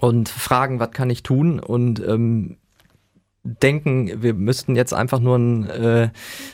[0.00, 1.60] und fragen, was kann ich tun?
[1.60, 2.56] Und ähm,
[3.46, 6.10] denken, wir müssten jetzt einfach nur einen, äh,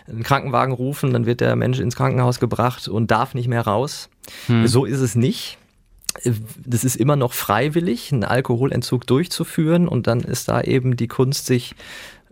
[0.09, 4.11] einen, Krankenwagen rufen, dann wird der Mensch ins Krankenhaus gebracht und darf nicht mehr raus.
[4.47, 4.67] Hm.
[4.67, 5.59] So ist es nicht.
[6.67, 11.47] Das ist immer noch freiwillig, einen Alkoholentzug durchzuführen und dann ist da eben die Kunst,
[11.47, 11.75] sich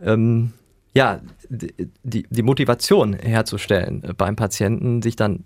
[0.03, 0.53] ähm,
[0.93, 5.45] ja, die, die Motivation herzustellen beim Patienten, sich dann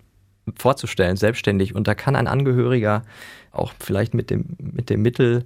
[0.57, 1.75] vorzustellen, selbstständig.
[1.75, 3.03] Und da kann ein Angehöriger
[3.51, 5.45] auch vielleicht mit dem, mit dem Mittel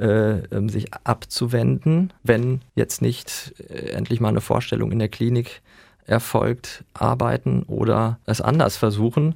[0.00, 5.62] äh, ähm, sich abzuwenden, wenn jetzt nicht äh, endlich mal eine Vorstellung in der Klinik
[6.06, 9.34] erfolgt, arbeiten oder es anders versuchen.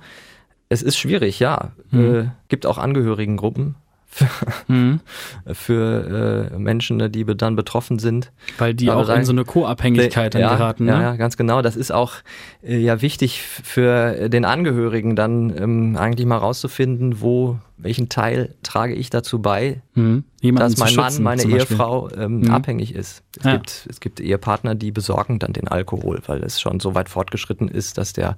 [0.69, 1.73] Es ist schwierig, ja.
[1.91, 2.15] Mhm.
[2.15, 3.77] Äh, gibt auch Angehörigengruppen,
[4.15, 4.29] für,
[4.69, 5.01] mhm.
[5.53, 8.31] für äh, Menschen, die dann betroffen sind.
[8.59, 10.85] Weil die Aber auch in so eine Co-Abhängigkeit ja, geraten.
[10.85, 10.93] Ne?
[10.93, 11.63] Ja, ganz genau.
[11.63, 12.13] Das ist auch
[12.63, 18.95] äh, ja wichtig für den Angehörigen dann ähm, eigentlich mal rauszufinden, wo welchen Teil trage
[18.95, 20.25] ich dazu bei, mhm.
[20.41, 22.51] dass mein Mann, meine Ehefrau ähm, mhm.
[22.51, 23.23] abhängig ist.
[23.39, 23.53] Es, ja.
[23.57, 27.69] gibt, es gibt Ehepartner, die besorgen dann den Alkohol, weil es schon so weit fortgeschritten
[27.69, 28.37] ist, dass der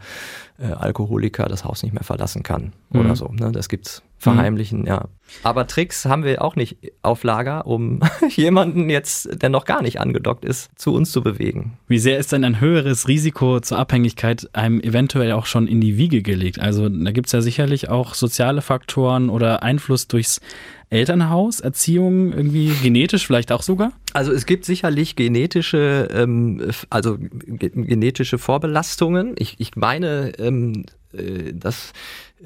[0.58, 3.00] äh, Alkoholiker das Haus nicht mehr verlassen kann mhm.
[3.00, 3.28] oder so.
[3.28, 3.52] Ne?
[3.52, 4.86] Das gibt's verheimlichen, mhm.
[4.86, 5.08] ja.
[5.42, 10.00] Aber Tricks haben wir auch nicht auf Lager, um jemanden jetzt, der noch gar nicht
[10.00, 11.78] angedockt ist, zu uns zu bewegen.
[11.88, 15.98] Wie sehr ist denn ein höheres Risiko zur Abhängigkeit einem eventuell auch schon in die
[15.98, 16.60] Wiege gelegt?
[16.60, 20.40] Also da gibt es ja sicherlich auch soziale Faktoren oder Einfluss durchs
[20.88, 23.92] Elternhaus, Erziehung, irgendwie genetisch vielleicht auch sogar?
[24.12, 29.34] Also es gibt sicherlich genetische, ähm, also genetische Vorbelastungen.
[29.36, 31.92] Ich, ich meine, ähm, äh, dass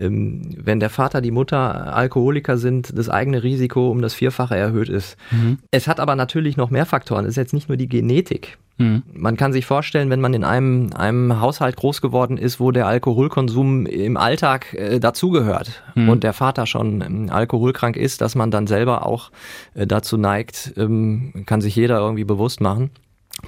[0.09, 5.17] wenn der Vater, die Mutter Alkoholiker sind, das eigene Risiko um das Vierfache erhöht ist.
[5.31, 5.59] Mhm.
[5.71, 7.25] Es hat aber natürlich noch mehr Faktoren.
[7.25, 8.59] Es ist jetzt nicht nur die Genetik.
[8.79, 9.03] Mhm.
[9.13, 12.87] Man kann sich vorstellen, wenn man in einem, einem Haushalt groß geworden ist, wo der
[12.87, 16.09] Alkoholkonsum im Alltag äh, dazugehört mhm.
[16.09, 19.31] und der Vater schon ähm, alkoholkrank ist, dass man dann selber auch
[19.75, 22.91] äh, dazu neigt, ähm, kann sich jeder irgendwie bewusst machen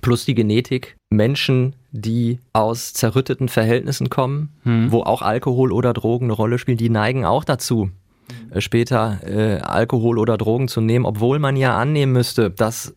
[0.00, 4.90] plus die Genetik, Menschen, die aus zerrütteten Verhältnissen kommen, hm.
[4.90, 7.90] wo auch Alkohol oder Drogen eine Rolle spielen, die neigen auch dazu,
[8.50, 12.94] äh, später äh, Alkohol oder Drogen zu nehmen, obwohl man ja annehmen müsste, dass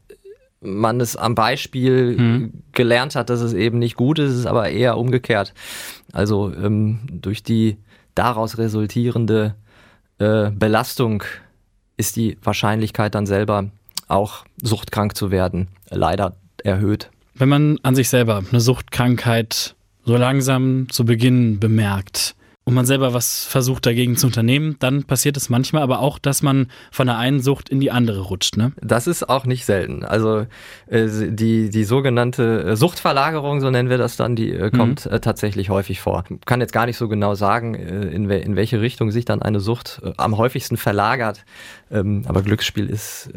[0.61, 2.53] man es am Beispiel hm.
[2.71, 5.53] gelernt hat, dass es eben nicht gut ist, ist aber eher umgekehrt.
[6.11, 7.77] Also ähm, durch die
[8.15, 9.55] daraus resultierende
[10.17, 11.23] äh, Belastung
[11.97, 13.69] ist die Wahrscheinlichkeit dann selber
[14.07, 17.09] auch suchtkrank zu werden leider erhöht.
[17.33, 19.75] Wenn man an sich selber eine Suchtkrankheit
[20.05, 25.37] so langsam zu Beginn bemerkt, und man selber was versucht dagegen zu unternehmen, dann passiert
[25.37, 28.57] es manchmal aber auch, dass man von der einen Sucht in die andere rutscht.
[28.57, 28.71] Ne?
[28.81, 30.03] Das ist auch nicht selten.
[30.03, 30.47] Also
[30.87, 35.21] äh, die, die sogenannte äh, Suchtverlagerung, so nennen wir das dann, die äh, kommt mhm.
[35.21, 36.23] tatsächlich häufig vor.
[36.27, 39.43] Ich kann jetzt gar nicht so genau sagen, in, we in welche Richtung sich dann
[39.43, 41.45] eine Sucht am häufigsten verlagert.
[41.91, 43.29] Ähm, aber Glücksspiel ist,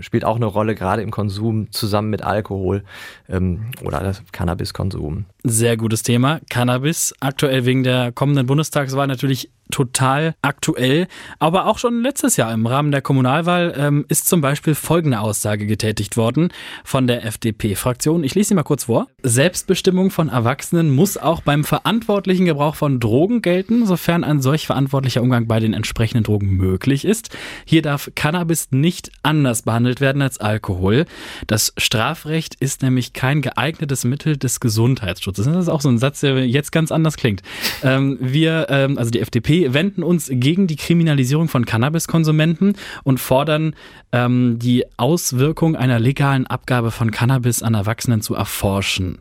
[0.00, 2.82] spielt auch eine Rolle, gerade im Konsum zusammen mit Alkohol
[3.28, 5.26] ähm, oder Cannabiskonsum.
[5.44, 6.40] Sehr gutes Thema.
[6.50, 11.06] Cannabis, aktuell wegen der kommenden Bundestagswahl natürlich total aktuell.
[11.38, 15.66] Aber auch schon letztes Jahr im Rahmen der Kommunalwahl ähm, ist zum Beispiel folgende Aussage
[15.66, 16.52] getätigt worden
[16.84, 18.24] von der FDP-Fraktion.
[18.24, 19.08] Ich lese sie mal kurz vor.
[19.22, 25.22] Selbstbestimmung von Erwachsenen muss auch beim verantwortlichen Gebrauch von Drogen gelten, sofern ein solch verantwortlicher
[25.22, 27.36] Umgang bei den entsprechenden Drogen möglich ist.
[27.64, 31.06] Hier darf Cannabis nicht anders behandelt werden als Alkohol.
[31.46, 35.46] Das Strafrecht ist nämlich kein geeignetes Mittel des Gesundheitsschutzes.
[35.46, 37.42] Das ist auch so ein Satz, der jetzt ganz anders klingt.
[37.82, 43.74] Ähm, wir, ähm, also die FDP wenden uns gegen die Kriminalisierung von Cannabiskonsumenten und fordern
[44.12, 49.18] ähm, die Auswirkung einer legalen Abgabe von Cannabis an Erwachsenen zu erforschen.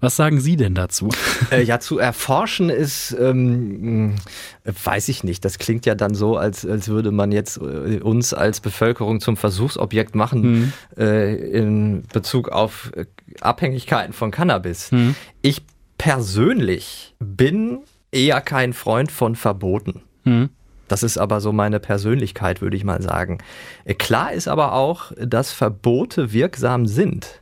[0.00, 1.10] Was sagen Sie denn dazu?
[1.50, 4.16] Äh, ja, zu erforschen ist, ähm,
[4.64, 5.44] weiß ich nicht.
[5.44, 9.36] Das klingt ja dann so, als, als würde man jetzt äh, uns als Bevölkerung zum
[9.36, 10.72] Versuchsobjekt machen mhm.
[10.98, 13.04] äh, in Bezug auf äh,
[13.40, 14.90] Abhängigkeiten von Cannabis.
[14.90, 15.14] Mhm.
[15.42, 15.62] Ich
[15.98, 17.80] persönlich bin
[18.12, 20.02] eher kein Freund von Verboten.
[20.24, 20.50] Hm.
[20.88, 23.38] Das ist aber so meine Persönlichkeit, würde ich mal sagen.
[23.84, 27.40] Äh, klar ist aber auch, dass Verbote wirksam sind.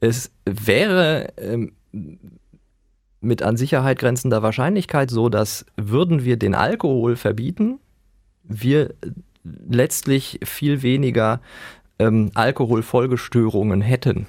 [0.00, 1.72] Es wäre ähm,
[3.20, 7.78] mit an Sicherheit grenzender Wahrscheinlichkeit so, dass würden wir den Alkohol verbieten,
[8.44, 8.94] wir
[9.44, 11.40] letztlich viel weniger
[11.98, 14.26] ähm, Alkoholfolgestörungen hätten.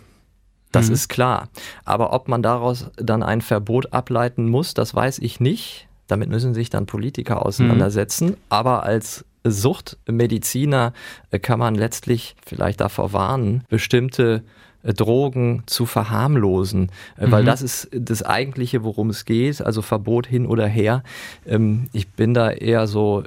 [0.72, 0.94] Das mhm.
[0.94, 1.50] ist klar.
[1.86, 5.88] Aber ob man daraus dann ein Verbot ableiten muss, das weiß ich nicht.
[6.08, 8.30] Damit müssen sich dann Politiker auseinandersetzen.
[8.30, 8.38] Mhm.
[8.50, 10.94] Aber als Suchtmediziner
[11.32, 14.44] äh, kann man letztlich vielleicht davor warnen, bestimmte
[14.84, 17.32] äh, Drogen zu verharmlosen, äh, mhm.
[17.32, 21.04] weil das ist das eigentliche, worum es geht, also Verbot hin oder her.
[21.46, 23.24] Ähm, ich bin da eher so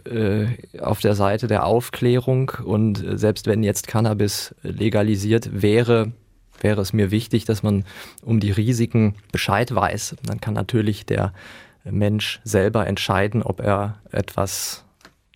[0.81, 6.13] auf der Seite der Aufklärung und selbst wenn jetzt Cannabis legalisiert wäre,
[6.65, 7.85] wäre es mir wichtig, dass man
[8.23, 10.17] um die Risiken Bescheid weiß.
[10.25, 11.33] Dann kann natürlich der
[11.85, 14.85] Mensch selber entscheiden, ob er etwas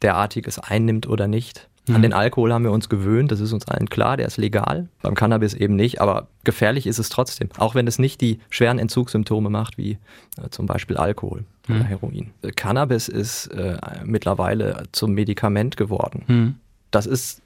[0.03, 1.69] derartiges einnimmt oder nicht.
[1.89, 2.03] An mhm.
[2.03, 4.89] den Alkohol haben wir uns gewöhnt, das ist uns allen klar, der ist legal.
[5.03, 7.49] Beim Cannabis eben nicht, aber gefährlich ist es trotzdem.
[7.57, 9.93] Auch wenn es nicht die schweren Entzugssymptome macht, wie
[10.37, 11.77] äh, zum Beispiel Alkohol mhm.
[11.77, 12.31] oder Heroin.
[12.43, 16.25] Äh, Cannabis ist äh, mittlerweile zum Medikament geworden.
[16.27, 16.55] Mhm.
[16.91, 17.43] Das ist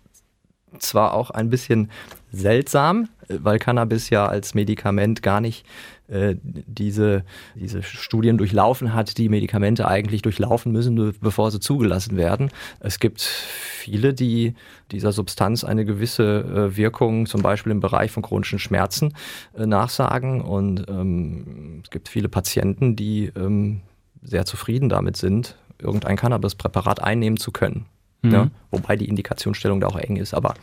[0.78, 1.90] zwar auch ein bisschen
[2.32, 3.08] seltsam,
[3.42, 5.64] weil Cannabis ja als Medikament gar nicht
[6.08, 12.50] äh, diese, diese Studien durchlaufen hat, die Medikamente eigentlich durchlaufen müssen, bevor sie zugelassen werden.
[12.80, 14.54] Es gibt viele, die
[14.90, 19.14] dieser Substanz eine gewisse äh, Wirkung, zum Beispiel im Bereich von chronischen Schmerzen,
[19.56, 20.42] äh, nachsagen.
[20.42, 23.80] Und ähm, es gibt viele Patienten, die ähm,
[24.22, 27.86] sehr zufrieden damit sind, irgendein Cannabispräparat einnehmen zu können.
[28.22, 28.32] Mhm.
[28.32, 30.54] Ja, wobei die Indikationsstellung da auch eng ist, aber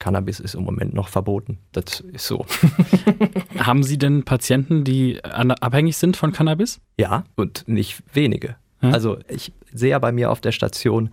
[0.00, 1.58] Cannabis ist im Moment noch verboten.
[1.70, 2.44] Das ist so.
[3.58, 6.80] Haben Sie denn Patienten, die abhängig sind von Cannabis?
[6.98, 8.56] Ja, und nicht wenige.
[8.80, 8.92] Hm?
[8.92, 11.10] Also ich sehe ja bei mir auf der Station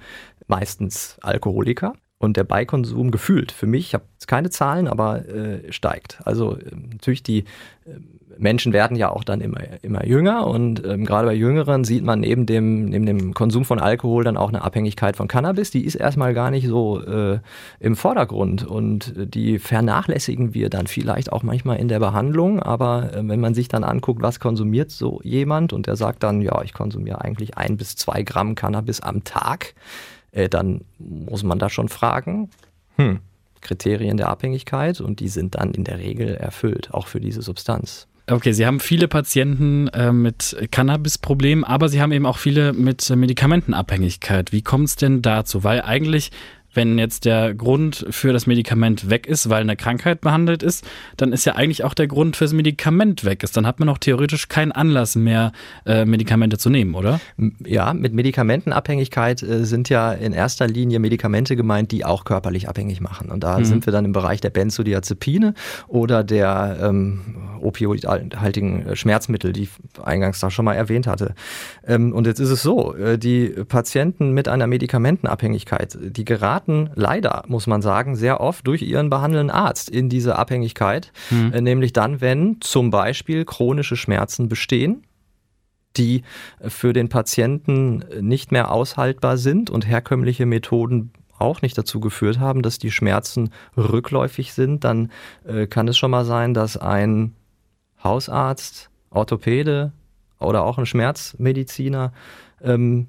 [0.48, 6.20] meistens Alkoholiker und der Beikonsum gefühlt für mich, ich habe keine Zahlen, aber äh, steigt.
[6.26, 7.40] Also äh, natürlich die
[7.86, 8.00] äh,
[8.40, 12.20] Menschen werden ja auch dann immer, immer jünger und ähm, gerade bei Jüngeren sieht man
[12.20, 15.72] neben dem, neben dem Konsum von Alkohol dann auch eine Abhängigkeit von Cannabis.
[15.72, 17.40] Die ist erstmal gar nicht so äh,
[17.80, 22.62] im Vordergrund und die vernachlässigen wir dann vielleicht auch manchmal in der Behandlung.
[22.62, 26.42] Aber äh, wenn man sich dann anguckt, was konsumiert so jemand und der sagt dann,
[26.42, 29.74] ja, ich konsumiere eigentlich ein bis zwei Gramm Cannabis am Tag,
[30.32, 32.50] äh, dann muss man da schon fragen,
[32.96, 33.20] hm,
[33.62, 38.08] Kriterien der Abhängigkeit und die sind dann in der Regel erfüllt, auch für diese Substanz.
[38.30, 43.10] Okay, Sie haben viele Patienten äh, mit Cannabis-Problemen, aber Sie haben eben auch viele mit
[43.10, 44.52] Medikamentenabhängigkeit.
[44.52, 45.64] Wie kommt es denn dazu?
[45.64, 46.32] Weil eigentlich
[46.74, 50.86] wenn jetzt der Grund für das Medikament weg ist, weil eine Krankheit behandelt ist,
[51.18, 53.58] dann ist ja eigentlich auch der Grund fürs Medikament weg ist.
[53.58, 55.52] Dann hat man auch theoretisch keinen Anlass mehr,
[55.86, 57.20] äh, Medikamente zu nehmen, oder?
[57.66, 63.02] Ja, mit Medikamentenabhängigkeit äh, sind ja in erster Linie Medikamente gemeint, die auch körperlich abhängig
[63.02, 63.32] machen.
[63.32, 63.66] Und da mhm.
[63.66, 65.54] sind wir dann im Bereich der Benzodiazepine
[65.88, 67.22] oder der ähm,
[67.62, 69.70] opioidhaltigen Schmerzmittel, die ich
[70.04, 71.34] eingangs da schon mal erwähnt hatte.
[71.86, 76.90] Ähm, und jetzt ist es so, äh, die Patienten mit einer Medikamentenabhängigkeit, die geraten geraten
[76.96, 81.12] leider, muss man sagen, sehr oft durch ihren behandelnden Arzt in diese Abhängigkeit.
[81.30, 81.50] Mhm.
[81.64, 85.04] Nämlich dann, wenn zum Beispiel chronische Schmerzen bestehen
[85.96, 86.22] die
[86.62, 92.62] für den Patienten nicht mehr aushaltbar sind und herkömmliche Methoden auch nicht dazu geführt haben,
[92.62, 95.12] dass die Schmerzen rückläufig sind, dann
[95.44, 97.34] äh, kann es schon mal sein, dass ein
[98.04, 99.92] Hausarzt, Orthopäde
[100.40, 102.14] oder auch ein Schmerzmediziner
[102.62, 103.08] ähm,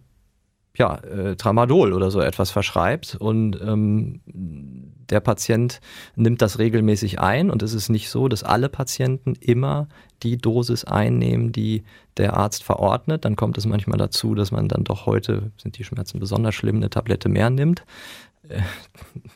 [0.79, 4.21] ja, äh, Tramadol oder so etwas verschreibt und ähm,
[5.11, 5.81] der Patient
[6.15, 9.89] nimmt das regelmäßig ein und es ist nicht so, dass alle Patienten immer
[10.23, 11.83] die Dosis einnehmen, die
[12.17, 13.25] der Arzt verordnet.
[13.25, 16.77] Dann kommt es manchmal dazu, dass man dann doch heute, sind die Schmerzen besonders schlimm,
[16.77, 17.85] eine Tablette mehr nimmt.
[18.49, 18.61] Äh,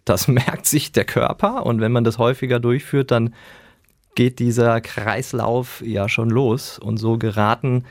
[0.04, 3.34] das merkt sich der Körper und wenn man das häufiger durchführt, dann
[4.14, 7.84] geht dieser Kreislauf ja schon los und so geraten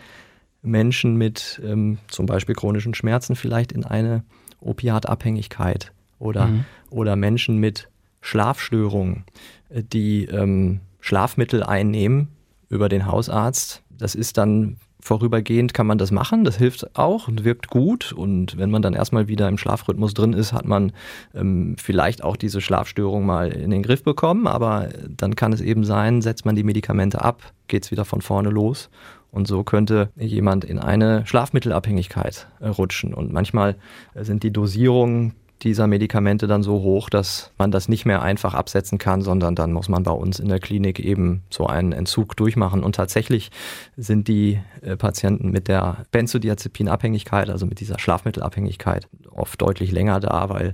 [0.61, 4.23] Menschen mit ähm, zum Beispiel chronischen Schmerzen vielleicht in eine
[4.59, 6.65] Opiatabhängigkeit oder, mhm.
[6.89, 7.89] oder Menschen mit
[8.21, 9.25] Schlafstörungen,
[9.69, 12.29] äh, die ähm, Schlafmittel einnehmen
[12.69, 13.81] über den Hausarzt.
[13.89, 18.13] Das ist dann vorübergehend kann man das machen, das hilft auch und wirkt gut.
[18.13, 20.93] Und wenn man dann erstmal wieder im Schlafrhythmus drin ist, hat man
[21.33, 24.47] ähm, vielleicht auch diese Schlafstörung mal in den Griff bekommen.
[24.47, 28.21] Aber dann kann es eben sein, setzt man die Medikamente ab, geht es wieder von
[28.21, 28.89] vorne los.
[29.31, 33.13] Und so könnte jemand in eine Schlafmittelabhängigkeit äh, rutschen.
[33.13, 33.77] Und manchmal
[34.13, 38.55] äh, sind die Dosierungen dieser Medikamente dann so hoch, dass man das nicht mehr einfach
[38.55, 42.35] absetzen kann, sondern dann muss man bei uns in der Klinik eben so einen Entzug
[42.35, 42.83] durchmachen.
[42.83, 43.51] Und tatsächlich
[43.95, 50.49] sind die äh, Patienten mit der Benzodiazepinabhängigkeit, also mit dieser Schlafmittelabhängigkeit, oft deutlich länger da,
[50.49, 50.73] weil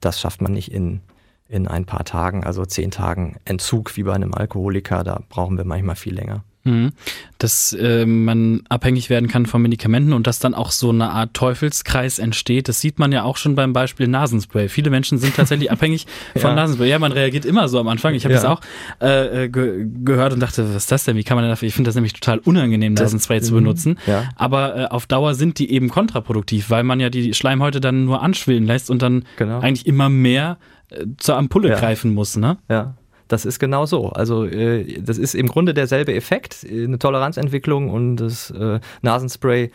[0.00, 1.00] das schafft man nicht in
[1.48, 5.64] in ein paar Tagen, also zehn Tagen Entzug wie bei einem Alkoholiker, da brauchen wir
[5.64, 6.44] manchmal viel länger.
[6.68, 6.92] Mhm.
[7.38, 11.34] Dass äh, man abhängig werden kann von Medikamenten und dass dann auch so eine Art
[11.34, 12.68] Teufelskreis entsteht.
[12.68, 14.68] Das sieht man ja auch schon beim Beispiel Nasenspray.
[14.68, 16.54] Viele Menschen sind tatsächlich abhängig von ja.
[16.54, 16.88] Nasenspray.
[16.88, 18.14] Ja, man reagiert immer so am Anfang.
[18.14, 18.40] Ich habe ja.
[18.40, 18.60] das auch
[19.00, 21.16] äh, äh, ge gehört und dachte, was ist das denn?
[21.16, 21.68] Wie kann man denn dafür?
[21.68, 23.98] Ich finde das nämlich total unangenehm, das, Nasenspray zu benutzen.
[24.06, 24.28] Ja.
[24.36, 28.22] Aber äh, auf Dauer sind die eben kontraproduktiv, weil man ja die Schleimhäute dann nur
[28.22, 29.60] anschwillen lässt und dann genau.
[29.60, 30.58] eigentlich immer mehr
[30.90, 32.36] äh, zur Ampulle greifen muss.
[32.36, 32.58] Ne?
[32.68, 32.94] Ja.
[33.28, 34.08] Das ist genau so.
[34.10, 39.70] Also äh, das ist im Grunde derselbe Effekt, eine Toleranzentwicklung und das äh, Nasenspray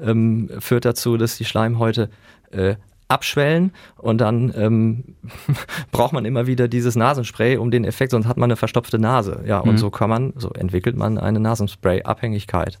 [0.00, 2.10] ähm, führt dazu, dass die Schleimhäute
[2.50, 2.76] äh,
[3.08, 5.04] abschwellen und dann ähm,
[5.90, 9.42] braucht man immer wieder dieses Nasenspray um den Effekt, sonst hat man eine verstopfte Nase.
[9.46, 9.78] Ja, und mhm.
[9.78, 12.78] so kann man, so entwickelt man eine Nasenspray-Abhängigkeit.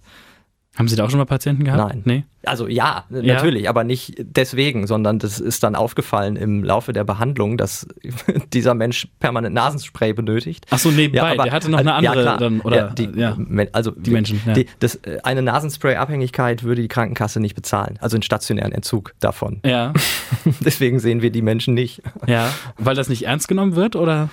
[0.78, 1.92] Haben Sie da auch schon mal Patienten gehabt?
[1.92, 2.02] Nein.
[2.04, 2.24] Nee.
[2.44, 3.70] Also ja, natürlich, ja.
[3.70, 7.88] aber nicht deswegen, sondern das ist dann aufgefallen im Laufe der Behandlung, dass
[8.52, 10.66] dieser Mensch permanent Nasenspray benötigt.
[10.70, 13.10] Ach so, nebenbei, ja, aber, der hatte noch eine andere ja, dann, oder ja, die,
[13.16, 13.36] ja.
[13.72, 14.40] also die Menschen.
[14.54, 19.58] Die, das, äh, eine Nasenspray-Abhängigkeit würde die Krankenkasse nicht bezahlen, also einen stationären Entzug davon.
[19.64, 19.92] Ja.
[20.60, 22.02] Deswegen sehen wir die Menschen nicht.
[22.28, 24.28] Ja, weil das nicht ernst genommen wird, oder?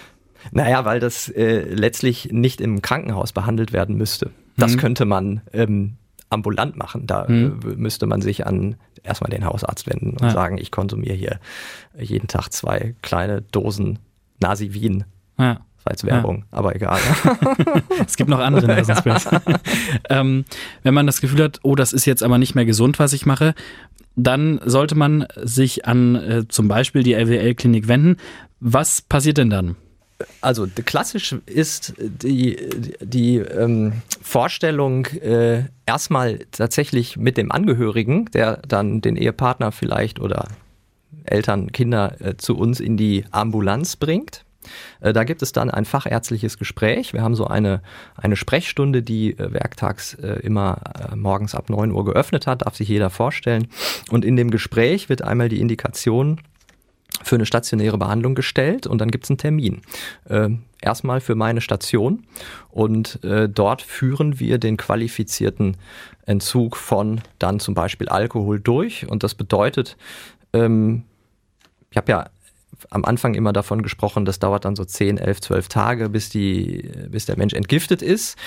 [0.51, 4.29] Naja, weil das äh, letztlich nicht im Krankenhaus behandelt werden müsste.
[4.57, 4.77] Das mhm.
[4.77, 5.97] könnte man ähm,
[6.29, 7.07] ambulant machen.
[7.07, 7.59] Da mhm.
[7.77, 10.31] müsste man sich an erstmal den Hausarzt wenden und ja.
[10.31, 11.39] sagen, ich konsumiere hier
[11.97, 13.99] jeden Tag zwei kleine Dosen
[14.39, 15.05] Nasivin.
[15.37, 15.61] Ja.
[15.77, 16.57] Das war jetzt Werbung, ja.
[16.57, 16.99] aber egal.
[18.07, 19.27] es gibt noch andere Nasensprays.
[20.09, 20.45] ähm,
[20.83, 23.25] wenn man das Gefühl hat, oh, das ist jetzt aber nicht mehr gesund, was ich
[23.25, 23.53] mache,
[24.15, 28.17] dann sollte man sich an äh, zum Beispiel die LWL-Klinik wenden.
[28.59, 29.75] Was passiert denn dann?
[30.41, 32.57] Also klassisch ist die,
[33.01, 40.47] die ähm, Vorstellung äh, erstmal tatsächlich mit dem Angehörigen, der dann den Ehepartner vielleicht oder
[41.23, 44.45] Eltern, Kinder äh, zu uns in die Ambulanz bringt.
[45.01, 47.13] Äh, da gibt es dann ein fachärztliches Gespräch.
[47.13, 47.81] Wir haben so eine,
[48.15, 50.79] eine Sprechstunde, die äh, werktags äh, immer
[51.11, 53.67] äh, morgens ab 9 Uhr geöffnet hat, darf sich jeder vorstellen.
[54.09, 56.39] Und in dem Gespräch wird einmal die Indikation
[57.25, 59.81] für eine stationäre Behandlung gestellt und dann gibt es einen Termin.
[60.29, 60.49] Äh,
[60.81, 62.25] erstmal für meine Station
[62.69, 65.77] und äh, dort führen wir den qualifizierten
[66.25, 69.97] Entzug von dann zum Beispiel Alkohol durch und das bedeutet,
[70.53, 71.03] ähm,
[71.89, 72.29] ich habe ja
[72.89, 76.91] am Anfang immer davon gesprochen, das dauert dann so 10, 11, 12 Tage, bis, die,
[77.09, 78.37] bis der Mensch entgiftet ist.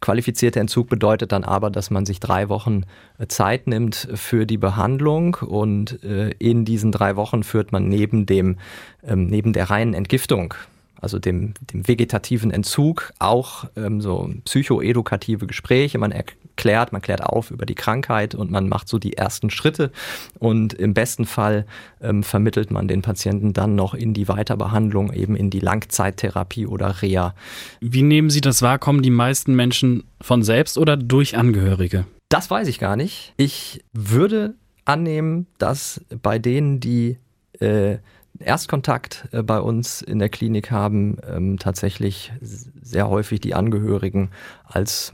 [0.00, 2.84] Qualifizierter Entzug bedeutet dann aber, dass man sich drei Wochen
[3.18, 8.26] äh, Zeit nimmt für die Behandlung und äh, in diesen drei Wochen führt man neben
[8.26, 8.56] dem,
[9.04, 10.54] ähm, neben der reinen Entgiftung
[11.00, 15.98] also dem, dem vegetativen Entzug, auch ähm, so psychoedukative Gespräche.
[15.98, 16.12] Man
[16.60, 19.90] erklärt, man klärt auf über die Krankheit und man macht so die ersten Schritte.
[20.38, 21.64] Und im besten Fall
[22.00, 27.02] ähm, vermittelt man den Patienten dann noch in die Weiterbehandlung, eben in die Langzeittherapie oder
[27.02, 27.34] Reha.
[27.80, 28.78] Wie nehmen Sie das wahr?
[28.78, 32.04] Kommen die meisten Menschen von selbst oder durch Angehörige?
[32.28, 33.32] Das weiß ich gar nicht.
[33.36, 37.18] Ich würde annehmen, dass bei denen, die
[37.60, 37.98] äh,
[38.38, 44.30] Erstkontakt äh, bei uns in der Klinik haben, ähm, tatsächlich sehr häufig die Angehörigen
[44.64, 45.12] als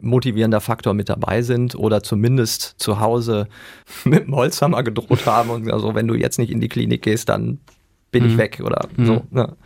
[0.00, 3.48] motivierender Faktor mit dabei sind oder zumindest zu Hause
[4.04, 7.28] mit dem Holzhammer gedroht haben und also wenn du jetzt nicht in die Klinik gehst,
[7.28, 7.60] dann
[8.10, 8.30] bin mhm.
[8.30, 9.06] ich weg oder mhm.
[9.06, 9.24] so.
[9.30, 9.56] Ne?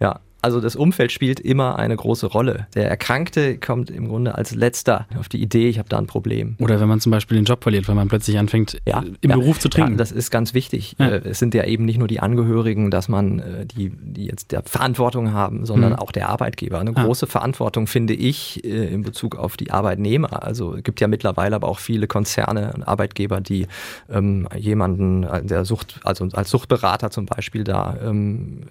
[0.00, 2.66] Ja, also das Umfeld spielt immer eine große Rolle.
[2.74, 6.56] Der Erkrankte kommt im Grunde als letzter auf die Idee, ich habe da ein Problem.
[6.58, 9.30] Oder wenn man zum Beispiel den Job verliert, weil man plötzlich anfängt, ja, äh, im
[9.30, 9.92] ja, Beruf zu trinken.
[9.92, 10.96] Ja, das ist ganz wichtig.
[10.98, 11.08] Ja.
[11.08, 14.52] Äh, es sind ja eben nicht nur die Angehörigen, dass man äh, die, die jetzt
[14.52, 15.98] der Verantwortung haben, sondern mhm.
[15.98, 16.78] auch der Arbeitgeber.
[16.78, 17.04] Eine ah.
[17.04, 20.42] große Verantwortung finde ich in Bezug auf die Arbeitnehmer.
[20.42, 23.66] Also es gibt ja mittlerweile aber auch viele Konzerne und Arbeitgeber, die
[24.10, 28.66] ähm, jemanden, der Sucht, also als Suchtberater zum Beispiel da ähm,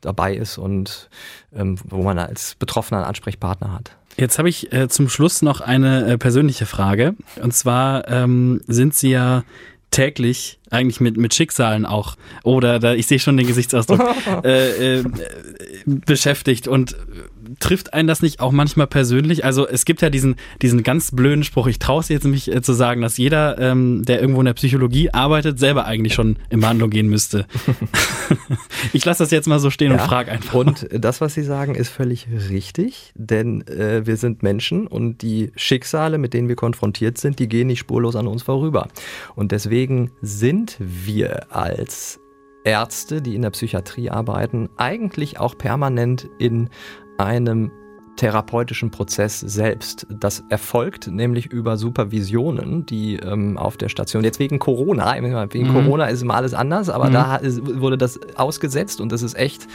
[0.00, 1.08] dabei ist und
[1.54, 3.96] ähm, wo man als Betroffener einen Ansprechpartner hat.
[4.16, 7.14] Jetzt habe ich äh, zum Schluss noch eine äh, persönliche Frage.
[7.42, 9.42] Und zwar ähm, sind Sie ja
[9.90, 14.00] täglich eigentlich mit, mit Schicksalen auch oder da, ich sehe schon den Gesichtsausdruck
[14.44, 15.04] äh, äh,
[15.86, 16.96] beschäftigt und
[17.60, 19.44] trifft einen das nicht auch manchmal persönlich?
[19.44, 22.62] Also es gibt ja diesen, diesen ganz blöden Spruch, ich traue es jetzt nämlich äh,
[22.62, 26.60] zu sagen, dass jeder, ähm, der irgendwo in der Psychologie arbeitet, selber eigentlich schon in
[26.60, 27.46] Behandlung gehen müsste.
[28.92, 30.54] ich lasse das jetzt mal so stehen ja, und frage einfach.
[30.54, 35.52] Und das, was Sie sagen, ist völlig richtig, denn äh, wir sind Menschen und die
[35.56, 38.88] Schicksale, mit denen wir konfrontiert sind, die gehen nicht spurlos an uns vorüber.
[39.34, 42.20] Und deswegen sind wir als
[42.64, 46.70] Ärzte, die in der Psychiatrie arbeiten, eigentlich auch permanent in
[47.18, 47.70] einem
[48.16, 50.06] therapeutischen Prozess selbst.
[50.08, 55.14] Das erfolgt nämlich über Supervisionen, die ähm, auf der Station, jetzt wegen Corona,
[55.52, 55.72] wegen mhm.
[55.72, 57.12] Corona ist immer alles anders, aber mhm.
[57.12, 59.66] da wurde das ausgesetzt und das ist echt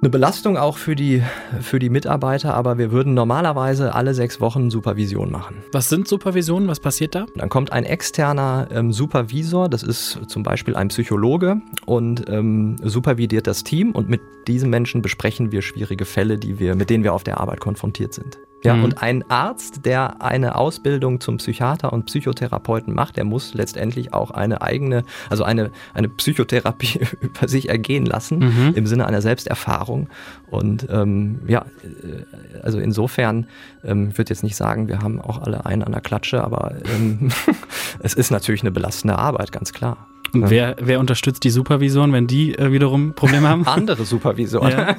[0.00, 1.22] eine Belastung auch für die,
[1.60, 5.56] für die Mitarbeiter, aber wir würden normalerweise alle sechs Wochen Supervision machen.
[5.72, 6.68] Was sind Supervisionen?
[6.68, 7.26] Was passiert da?
[7.34, 13.46] Dann kommt ein externer ähm, Supervisor, das ist zum Beispiel ein Psychologe und ähm, supervidiert
[13.46, 17.14] das Team und mit diesem Menschen besprechen wir schwierige Fälle, die wir, mit denen wir
[17.14, 18.38] auf der Arbeit konfrontiert sind.
[18.64, 18.84] Ja, mhm.
[18.84, 24.30] und ein Arzt, der eine Ausbildung zum Psychiater und Psychotherapeuten macht, der muss letztendlich auch
[24.30, 28.72] eine eigene, also eine, eine Psychotherapie über sich ergehen lassen, mhm.
[28.74, 30.08] im Sinne einer Selbsterfahrung.
[30.50, 33.46] Und ähm, ja, äh, also insofern,
[33.84, 36.76] ähm, ich würde jetzt nicht sagen, wir haben auch alle einen an der Klatsche, aber
[36.96, 37.28] ähm,
[38.00, 40.08] es ist natürlich eine belastende Arbeit, ganz klar.
[40.32, 43.66] Und wer, wer unterstützt die Supervisoren, wenn die äh, wiederum Probleme haben?
[43.66, 44.70] Andere Supervisoren.
[44.72, 44.96] Ja.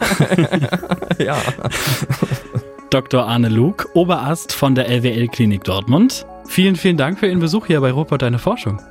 [1.19, 1.37] ja.
[2.89, 3.25] Dr.
[3.25, 6.25] Arne Luke, Oberarzt von der LWL Klinik Dortmund.
[6.45, 8.81] Vielen, vielen Dank für Ihren Besuch hier bei Ruhrpott Deine Forschung.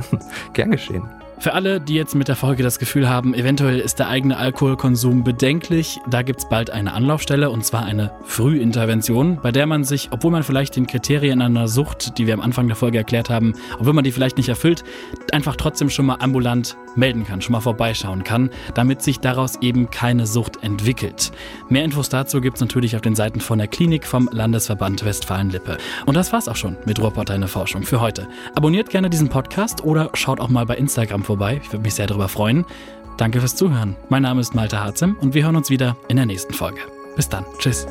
[0.52, 1.08] Gern geschehen.
[1.38, 5.22] Für alle, die jetzt mit der Folge das Gefühl haben, eventuell ist der eigene Alkoholkonsum
[5.22, 10.08] bedenklich, da gibt es bald eine Anlaufstelle und zwar eine Frühintervention, bei der man sich,
[10.12, 13.52] obwohl man vielleicht den Kriterien einer Sucht, die wir am Anfang der Folge erklärt haben,
[13.78, 14.82] obwohl man die vielleicht nicht erfüllt,
[15.30, 19.90] einfach trotzdem schon mal ambulant melden kann, schon mal vorbeischauen kann, damit sich daraus eben
[19.90, 21.32] keine Sucht entwickelt.
[21.68, 25.76] Mehr Infos dazu gibt es natürlich auf den Seiten von der Klinik vom Landesverband Westfalen-Lippe.
[26.06, 28.26] Und das war's auch schon mit Ruhrpott Deine Forschung für heute.
[28.54, 31.60] Abonniert gerne diesen Podcast oder schaut auch mal bei Instagram vorbei.
[31.62, 32.64] Ich würde mich sehr darüber freuen.
[33.16, 33.96] Danke fürs Zuhören.
[34.08, 36.80] Mein Name ist Malte Harzem und wir hören uns wieder in der nächsten Folge.
[37.16, 37.44] Bis dann.
[37.58, 37.86] Tschüss.